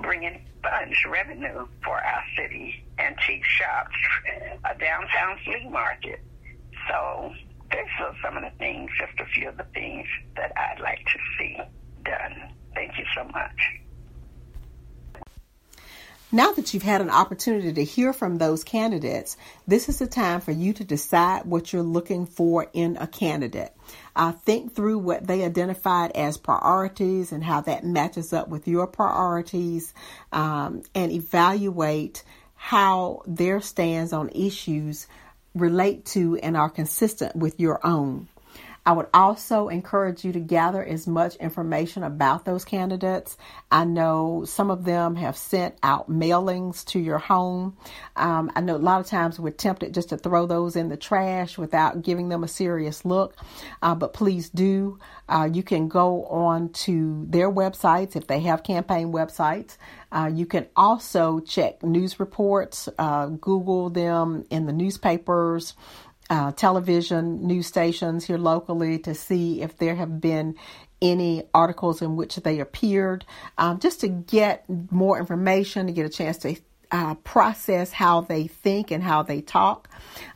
bringing 0.00 0.40
funds, 0.62 0.96
revenue 1.08 1.66
for 1.84 1.96
our 1.96 2.22
city, 2.36 2.84
antique 2.98 3.44
shops, 3.44 3.94
a 4.64 4.78
downtown 4.78 5.38
flea 5.44 5.68
market. 5.68 6.20
So 6.88 7.32
these 7.70 7.80
are 8.00 8.14
some 8.22 8.36
of 8.36 8.42
the 8.42 8.56
things, 8.58 8.90
just 8.98 9.18
a 9.20 9.26
few 9.26 9.48
of 9.48 9.56
the 9.56 9.66
things 9.74 10.06
that 10.36 10.52
I'd 10.56 10.80
like 10.80 10.98
to 10.98 11.18
see 11.38 11.58
done. 12.04 12.52
Thank 12.74 12.98
you 12.98 13.04
so 13.14 13.24
much. 13.24 13.80
Now 16.32 16.52
that 16.52 16.72
you've 16.72 16.84
had 16.84 17.00
an 17.00 17.10
opportunity 17.10 17.72
to 17.72 17.84
hear 17.84 18.12
from 18.12 18.38
those 18.38 18.62
candidates, 18.62 19.36
this 19.66 19.88
is 19.88 19.98
the 19.98 20.06
time 20.06 20.40
for 20.40 20.52
you 20.52 20.72
to 20.74 20.84
decide 20.84 21.44
what 21.44 21.72
you're 21.72 21.82
looking 21.82 22.24
for 22.24 22.70
in 22.72 22.96
a 22.98 23.08
candidate. 23.08 23.74
Uh, 24.20 24.32
think 24.32 24.74
through 24.74 24.98
what 24.98 25.26
they 25.26 25.42
identified 25.44 26.12
as 26.14 26.36
priorities 26.36 27.32
and 27.32 27.42
how 27.42 27.62
that 27.62 27.84
matches 27.84 28.34
up 28.34 28.48
with 28.48 28.68
your 28.68 28.86
priorities, 28.86 29.94
um, 30.30 30.82
and 30.94 31.10
evaluate 31.10 32.22
how 32.54 33.22
their 33.26 33.62
stands 33.62 34.12
on 34.12 34.28
issues 34.34 35.06
relate 35.54 36.04
to 36.04 36.36
and 36.42 36.54
are 36.54 36.68
consistent 36.68 37.34
with 37.34 37.58
your 37.58 37.80
own. 37.82 38.28
I 38.84 38.92
would 38.92 39.08
also 39.12 39.68
encourage 39.68 40.24
you 40.24 40.32
to 40.32 40.40
gather 40.40 40.82
as 40.82 41.06
much 41.06 41.36
information 41.36 42.02
about 42.02 42.44
those 42.44 42.64
candidates. 42.64 43.36
I 43.70 43.84
know 43.84 44.44
some 44.46 44.70
of 44.70 44.84
them 44.84 45.16
have 45.16 45.36
sent 45.36 45.76
out 45.82 46.10
mailings 46.10 46.84
to 46.86 46.98
your 46.98 47.18
home. 47.18 47.76
Um, 48.16 48.50
I 48.56 48.60
know 48.60 48.76
a 48.76 48.78
lot 48.78 49.00
of 49.00 49.06
times 49.06 49.38
we're 49.38 49.50
tempted 49.50 49.92
just 49.92 50.08
to 50.10 50.16
throw 50.16 50.46
those 50.46 50.76
in 50.76 50.88
the 50.88 50.96
trash 50.96 51.58
without 51.58 52.02
giving 52.02 52.30
them 52.30 52.42
a 52.42 52.48
serious 52.48 53.04
look, 53.04 53.36
uh, 53.82 53.94
but 53.94 54.12
please 54.14 54.48
do. 54.48 54.98
Uh, 55.28 55.48
you 55.52 55.62
can 55.62 55.88
go 55.88 56.24
on 56.24 56.70
to 56.70 57.26
their 57.28 57.50
websites 57.50 58.16
if 58.16 58.26
they 58.26 58.40
have 58.40 58.62
campaign 58.62 59.12
websites. 59.12 59.76
Uh, 60.10 60.28
you 60.32 60.46
can 60.46 60.66
also 60.74 61.38
check 61.40 61.82
news 61.84 62.18
reports, 62.18 62.88
uh, 62.98 63.26
Google 63.26 63.90
them 63.90 64.44
in 64.50 64.66
the 64.66 64.72
newspapers 64.72 65.74
uh, 66.30 66.52
television 66.52 67.46
news 67.46 67.66
stations 67.66 68.24
here 68.24 68.38
locally 68.38 68.98
to 69.00 69.14
see 69.14 69.60
if 69.60 69.76
there 69.76 69.96
have 69.96 70.20
been 70.20 70.54
any 71.02 71.42
articles 71.52 72.02
in 72.02 72.16
which 72.16 72.36
they 72.36 72.60
appeared, 72.60 73.24
um, 73.58 73.80
just 73.80 74.00
to 74.00 74.08
get 74.08 74.64
more 74.90 75.18
information, 75.18 75.86
to 75.86 75.92
get 75.92 76.06
a 76.06 76.10
chance 76.10 76.38
to 76.38 76.56
uh, 76.90 77.14
process 77.16 77.92
how 77.92 78.20
they 78.20 78.46
think 78.46 78.90
and 78.90 79.02
how 79.02 79.22
they 79.22 79.40
talk. 79.40 79.88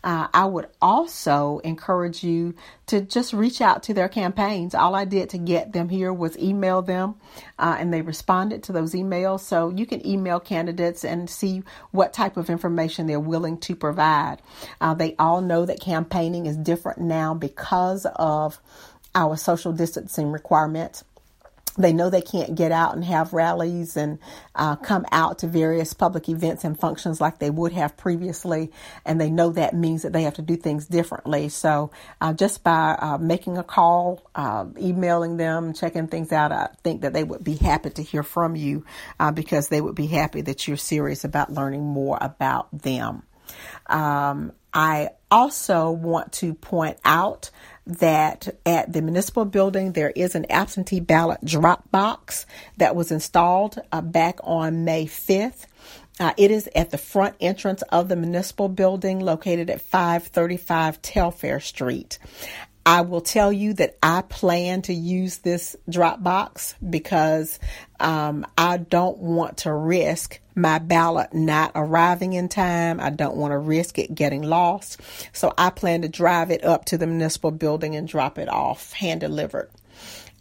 Uh, 0.03 0.29
I 0.33 0.45
would 0.45 0.69
also 0.81 1.59
encourage 1.65 2.23
you 2.23 2.55
to 2.87 3.01
just 3.01 3.33
reach 3.33 3.61
out 3.61 3.83
to 3.85 3.95
their 3.95 4.09
campaigns. 4.09 4.75
All 4.75 4.95
I 4.95 5.05
did 5.05 5.31
to 5.31 5.39
get 5.39 5.73
them 5.73 5.89
here 5.89 6.13
was 6.13 6.39
email 6.39 6.83
them, 6.83 7.17
uh, 7.59 7.77
and 7.79 7.93
they 7.93 8.03
responded 8.03 8.63
to 8.65 8.73
those 8.73 8.93
emails. 8.93 9.41
So 9.41 9.71
you 9.71 9.87
can 9.87 10.07
email 10.07 10.41
candidates 10.41 11.05
and 11.05 11.29
see 11.29 11.63
what 11.91 12.13
type 12.13 12.37
of 12.37 12.51
information 12.51 13.07
they're 13.07 13.19
willing 13.19 13.59
to 13.59 13.75
provide. 13.75 14.39
Uh, 14.81 14.95
they 14.95 15.17
all 15.19 15.41
know 15.41 15.65
that 15.65 15.81
campaigning 15.81 16.47
is 16.47 16.57
different 16.57 17.01
now 17.01 17.35
because 17.35 18.07
of 18.17 18.61
our 19.15 19.37
social 19.37 19.73
distancing 19.73 20.31
requirements 20.33 21.05
they 21.77 21.93
know 21.93 22.09
they 22.09 22.23
can't 22.23 22.55
get 22.55 22.71
out 22.71 22.95
and 22.95 23.05
have 23.05 23.33
rallies 23.33 23.97
and 23.97 24.19
uh, 24.55 24.77
come 24.77 25.05
out 25.11 25.39
to 25.41 25.49
various 25.49 25.93
public 25.93 26.29
events 26.29 26.65
and 26.65 26.79
functions 26.79 27.21
like 27.21 27.39
they 27.39 27.51
would 27.51 27.73
have 27.73 27.97
previously. 27.97 28.71
And 29.05 29.21
they 29.21 29.31
know 29.31 29.51
that 29.51 29.75
means 29.75 30.03
that 30.03 30.13
they 30.13 30.23
have 30.23 30.35
to 30.35 30.43
do 30.43 30.57
things 30.57 30.87
differently. 30.87 31.49
So 31.49 31.91
uh, 32.21 32.33
just 32.33 32.63
by 32.63 32.97
uh, 32.99 33.19
making 33.19 33.59
a 33.59 33.65
call, 33.65 34.23
uh, 34.35 34.67
emailing 34.79 35.37
them, 35.37 35.73
checking 35.75 36.07
things 36.07 36.33
out, 36.33 36.53
I 36.53 36.69
think 36.85 37.03
that 37.03 37.13
they 37.13 37.25
would 37.25 37.43
be 37.43 37.57
happy 37.57 37.91
to 37.91 38.03
hear 38.03 38.23
from 38.23 38.55
you 38.55 38.85
uh, 39.19 39.33
because 39.33 39.69
they 39.69 39.81
would 39.81 39.97
be 39.97 40.07
happy 40.07 40.43
that 40.43 40.69
you're 40.69 40.77
serious 40.77 41.25
about 41.25 41.53
learning 41.53 41.83
more 41.83 42.19
about 42.21 42.69
them. 42.73 43.25
Um, 43.87 44.53
I 44.73 45.11
also 45.31 45.91
want 45.91 46.33
to 46.35 46.55
point 46.55 46.99
out 47.05 47.51
that 47.87 48.57
at 48.65 48.93
the 48.93 49.03
municipal 49.03 49.45
building 49.45 49.93
there 49.93 50.11
is 50.11 50.35
an 50.35 50.47
absentee 50.51 51.01
ballot 51.01 51.45
drop 51.45 51.91
box 51.91 52.47
that 52.79 52.97
was 52.97 53.11
installed 53.11 53.79
uh, 53.93 54.01
back 54.01 54.39
on 54.43 54.85
May 54.85 55.07
5th. 55.07 55.67
Uh, 56.19 56.33
it 56.37 56.51
is 56.51 56.69
at 56.77 56.91
the 56.91 56.99
front 56.99 57.35
entrance 57.41 57.83
of 57.91 58.09
the 58.09 58.17
municipal 58.17 58.69
building 58.69 59.19
located 59.19 59.69
at 59.69 59.81
535 59.81 61.03
Telfair 61.03 61.61
Street. 61.61 62.19
I 62.87 63.01
will 63.01 63.23
tell 63.23 63.53
you 63.53 63.73
that 63.75 63.97
I 64.03 64.23
plan 64.23 64.83
to 64.83 64.93
use 64.93 65.39
this 65.39 65.75
Dropbox 65.89 66.75
because 66.89 67.59
um, 67.99 68.47
I 68.59 68.77
don't 68.77 69.19
want 69.19 69.59
to 69.59 69.73
risk 69.73 70.41
my 70.55 70.79
ballot 70.79 71.33
not 71.33 71.73
arriving 71.75 72.35
in 72.35 72.49
time. 72.49 73.01
I 73.01 73.11
don't 73.11 73.37
want 73.37 73.53
to 73.53 73.59
risk 73.59 73.99
it 73.99 74.15
getting 74.15 74.43
lost. 74.43 75.01
So 75.33 75.53
I 75.57 75.71
plan 75.71 76.03
to 76.03 76.09
drive 76.09 76.51
it 76.51 76.65
up 76.65 76.85
to 76.87 76.99
the 76.99 77.07
municipal 77.07 77.51
building 77.51 77.97
and 77.97 78.07
drop 78.07 78.39
it 78.39 78.49
off 78.49 78.93
hand 78.93 79.21
delivered. 79.21 79.71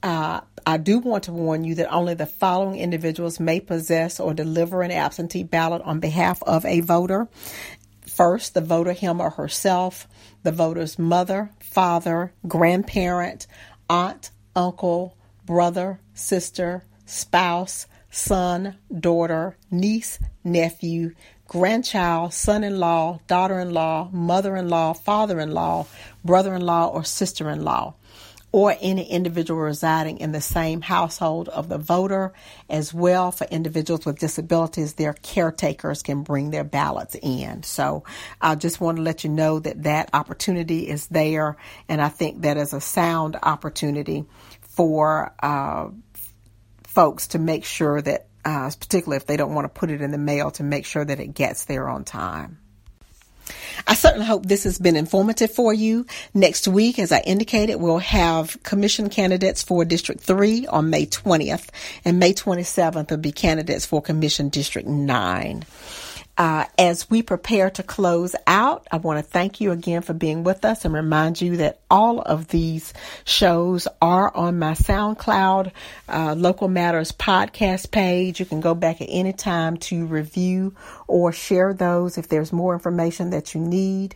Uh, 0.04 0.42
I 0.66 0.78
do 0.78 1.00
want 1.00 1.26
to 1.26 1.32
warn 1.32 1.64
you 1.64 1.76
that 1.76 1.92
only 1.92 2.14
the 2.14 2.26
following 2.26 2.78
individuals 2.78 3.40
may 3.40 3.62
possess 3.62 4.20
or 4.20 4.34
deliver 4.34 4.82
an 4.82 4.92
absentee 4.92 5.44
ballot 5.44 5.82
on 5.84 6.02
behalf 6.02 6.44
of 6.44 6.66
a 6.66 6.82
voter. 6.82 7.30
First, 8.06 8.54
the 8.54 8.62
voter 8.62 8.92
him 8.92 9.22
or 9.22 9.30
herself, 9.30 10.08
the 10.44 10.52
voter's 10.52 11.00
mother, 11.00 11.52
father, 11.74 12.32
grandparent, 12.48 13.48
aunt, 13.90 14.30
uncle, 14.56 15.18
brother, 15.44 16.00
sister, 16.14 16.84
spouse, 17.08 17.88
son, 18.12 18.78
daughter, 19.00 19.58
niece, 19.72 20.20
nephew, 20.44 21.16
grandchild, 21.48 22.32
son 22.32 22.64
in 22.64 22.80
law, 22.80 23.20
daughter 23.26 23.60
in 23.60 23.74
law, 23.74 24.08
mother 24.12 24.56
in 24.56 24.70
law, 24.70 24.94
father 24.94 25.40
in 25.40 25.52
law, 25.52 25.88
brother 26.24 26.54
in 26.54 26.62
law, 26.62 26.88
or 26.88 27.04
sister 27.04 27.50
in 27.50 27.64
law 27.64 27.96
or 28.54 28.76
any 28.82 29.04
individual 29.04 29.60
residing 29.60 30.20
in 30.20 30.32
the 30.32 30.40
same 30.40 30.80
household 30.80 31.50
of 31.50 31.68
the 31.68 31.78
voter. 31.78 32.32
As 32.70 32.94
well, 32.94 33.32
for 33.32 33.46
individuals 33.46 34.06
with 34.06 34.20
disabilities, 34.20 34.94
their 34.94 35.14
caretakers 35.14 36.04
can 36.04 36.22
bring 36.22 36.52
their 36.52 36.64
ballots 36.64 37.16
in. 37.22 37.64
So 37.64 38.04
I 38.40 38.56
just 38.56 38.80
want 38.80 38.98
to 38.98 39.04
let 39.04 39.24
you 39.24 39.32
know 39.32 39.60
that 39.60 39.84
that 39.84 40.12
opportunity 40.14 40.88
is 40.88 41.08
there, 41.08 41.58
and 41.90 42.00
I 42.00 42.10
think 42.10 42.44
that 42.44 42.56
is 42.56 42.74
a 42.74 42.80
sound 42.80 43.38
opportunity 43.42 44.24
for 44.62 45.34
uh, 45.42 45.90
folks 46.84 47.30
to 47.30 47.40
make 47.40 47.66
sure 47.66 48.02
that, 48.02 48.28
uh, 48.46 48.70
particularly 48.80 49.18
if 49.18 49.26
they 49.26 49.36
don't 49.36 49.56
want 49.56 49.66
to 49.66 49.80
put 49.80 49.90
it 49.90 50.02
in 50.02 50.12
the 50.12 50.18
mail, 50.20 50.52
to 50.52 50.64
make 50.64 50.86
sure 50.86 51.04
that 51.04 51.20
it 51.20 51.34
gets 51.34 51.66
there 51.66 51.90
on 51.90 52.04
time. 52.04 52.60
I 53.88 53.96
certainly 53.96 54.26
hope 54.26 54.46
this 54.46 54.64
has 54.64 54.78
been 54.78 54.96
informative 54.96 55.52
for 55.52 55.74
you. 55.74 56.06
Next 56.34 56.68
week, 56.68 57.00
as 57.00 57.12
I 57.12 57.20
indicated, 57.20 57.76
we'll 57.76 58.00
have 58.00 58.62
commission 58.64 59.10
candidates 59.10 59.64
for 59.64 59.86
District 59.86 60.22
3 60.22 60.68
on 60.68 60.90
May 60.90 61.06
20th, 61.06 61.70
and 62.06 62.20
May 62.20 62.34
27th 62.34 63.10
will 63.10 63.18
be 63.18 63.32
candidates 63.32 63.86
for 63.86 64.02
Commission 64.02 64.50
District 64.50 64.88
9. 64.88 65.66
Uh, 66.36 66.66
as 66.80 67.08
we 67.12 67.22
prepare 67.22 67.70
to 67.70 67.84
close 67.84 68.36
out, 68.48 68.88
I 68.92 68.98
want 68.98 69.24
to 69.24 69.32
thank 69.32 69.62
you 69.62 69.72
again 69.72 70.02
for 70.02 70.14
being 70.14 70.44
with 70.44 70.66
us 70.66 70.84
and 70.84 70.92
remind 70.92 71.40
you 71.40 71.58
that 71.58 71.80
all 71.92 72.22
of 72.22 72.48
these 72.48 72.92
shows 73.24 73.88
are 74.02 74.36
on 74.36 74.58
my 74.58 74.72
SoundCloud 74.72 75.72
uh, 76.10 76.34
Local 76.36 76.68
Matters 76.68 77.12
podcast 77.12 77.92
page. 77.92 78.40
You 78.40 78.48
can 78.48 78.62
go 78.62 78.74
back 78.74 79.00
at 79.00 79.10
any 79.12 79.32
time 79.32 79.78
to 79.78 80.08
review 80.08 80.74
or 81.08 81.32
share 81.32 81.72
those 81.72 82.18
if 82.18 82.30
there's 82.30 82.52
more 82.52 82.74
information 82.74 83.30
that 83.30 83.54
you 83.54 83.62
need. 83.62 84.16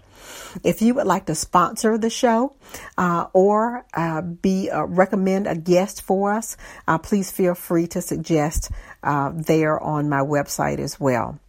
If 0.64 0.82
you 0.82 0.94
would 0.96 1.08
like 1.08 1.26
to 1.28 1.36
sponsor 1.36 1.98
the 1.98 2.10
show 2.10 2.54
uh, 2.98 3.28
or 3.34 3.86
uh, 3.94 4.22
be 4.22 4.70
uh, 4.70 4.84
recommend 4.84 5.48
a 5.48 5.56
guest 5.56 6.02
for 6.02 6.34
us, 6.34 6.58
uh, 6.88 6.98
please 6.98 7.32
feel 7.32 7.56
free 7.56 7.88
to 7.88 8.02
suggest 8.02 8.72
uh, 9.04 9.32
there 9.34 9.80
on 9.80 10.10
my 10.10 10.22
website 10.22 10.80
as 10.80 11.00
well. 11.00 11.40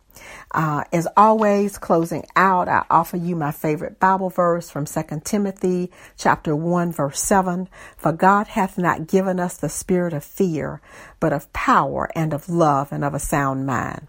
Uh, 0.52 0.82
as 0.92 1.06
always, 1.16 1.78
closing 1.78 2.24
out, 2.34 2.68
I 2.68 2.84
offer 2.90 3.16
you 3.16 3.36
my 3.36 3.52
favorite 3.52 4.00
Bible 4.00 4.30
verse 4.30 4.68
from 4.68 4.84
2 4.84 5.02
Timothy 5.24 5.92
chapter 6.16 6.56
1 6.56 6.92
verse 6.92 7.20
7. 7.20 7.68
For 7.96 8.12
God 8.12 8.48
hath 8.48 8.76
not 8.76 9.06
given 9.06 9.38
us 9.38 9.56
the 9.56 9.68
spirit 9.68 10.12
of 10.12 10.24
fear, 10.24 10.80
but 11.20 11.32
of 11.32 11.52
power 11.52 12.10
and 12.16 12.32
of 12.32 12.48
love 12.48 12.90
and 12.90 13.04
of 13.04 13.14
a 13.14 13.20
sound 13.20 13.64
mind. 13.64 14.08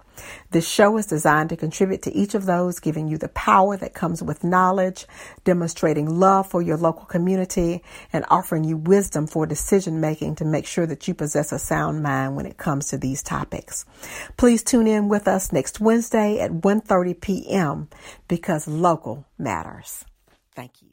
This 0.52 0.68
show 0.68 0.98
is 0.98 1.06
designed 1.06 1.50
to 1.50 1.58
contribute 1.58 2.02
to 2.04 2.14
each 2.14 2.36
of 2.36 2.46
those, 2.46 2.80
giving 2.80 3.08
you 3.08 3.18
the 3.18 3.30
power 3.30 3.78
that 3.78 3.94
comes 3.94 4.22
with 4.22 4.44
knowledge, 4.44 5.06
demonstrating 5.44 6.20
love 6.20 6.48
for 6.48 6.62
your 6.62 6.78
local 6.78 7.06
community, 7.06 7.84
and 8.12 8.26
offering 8.30 8.64
you 8.64 8.78
wisdom 8.78 9.28
for 9.28 9.46
decision 9.46 10.02
making 10.02 10.36
to 10.36 10.46
make 10.46 10.66
sure 10.66 10.86
that 10.86 11.08
you 11.08 11.14
possess 11.14 11.52
a 11.52 11.60
sound 11.60 12.04
mind 12.04 12.36
when 12.36 12.46
it 12.46 12.58
comes 12.58 12.88
to 12.88 12.98
these 12.98 13.24
topics. 13.24 13.86
Please 14.38 14.64
tune 14.64 14.88
in 14.88 15.08
with 15.08 15.28
us 15.28 15.52
next 15.52 15.80
Wednesday 15.80 16.40
at 16.40 16.52
1:30 16.52 17.22
p.m. 17.22 17.90
because 18.28 18.68
local 18.68 19.26
matters. 19.38 20.06
Thank 20.56 20.82
you. 20.82 20.90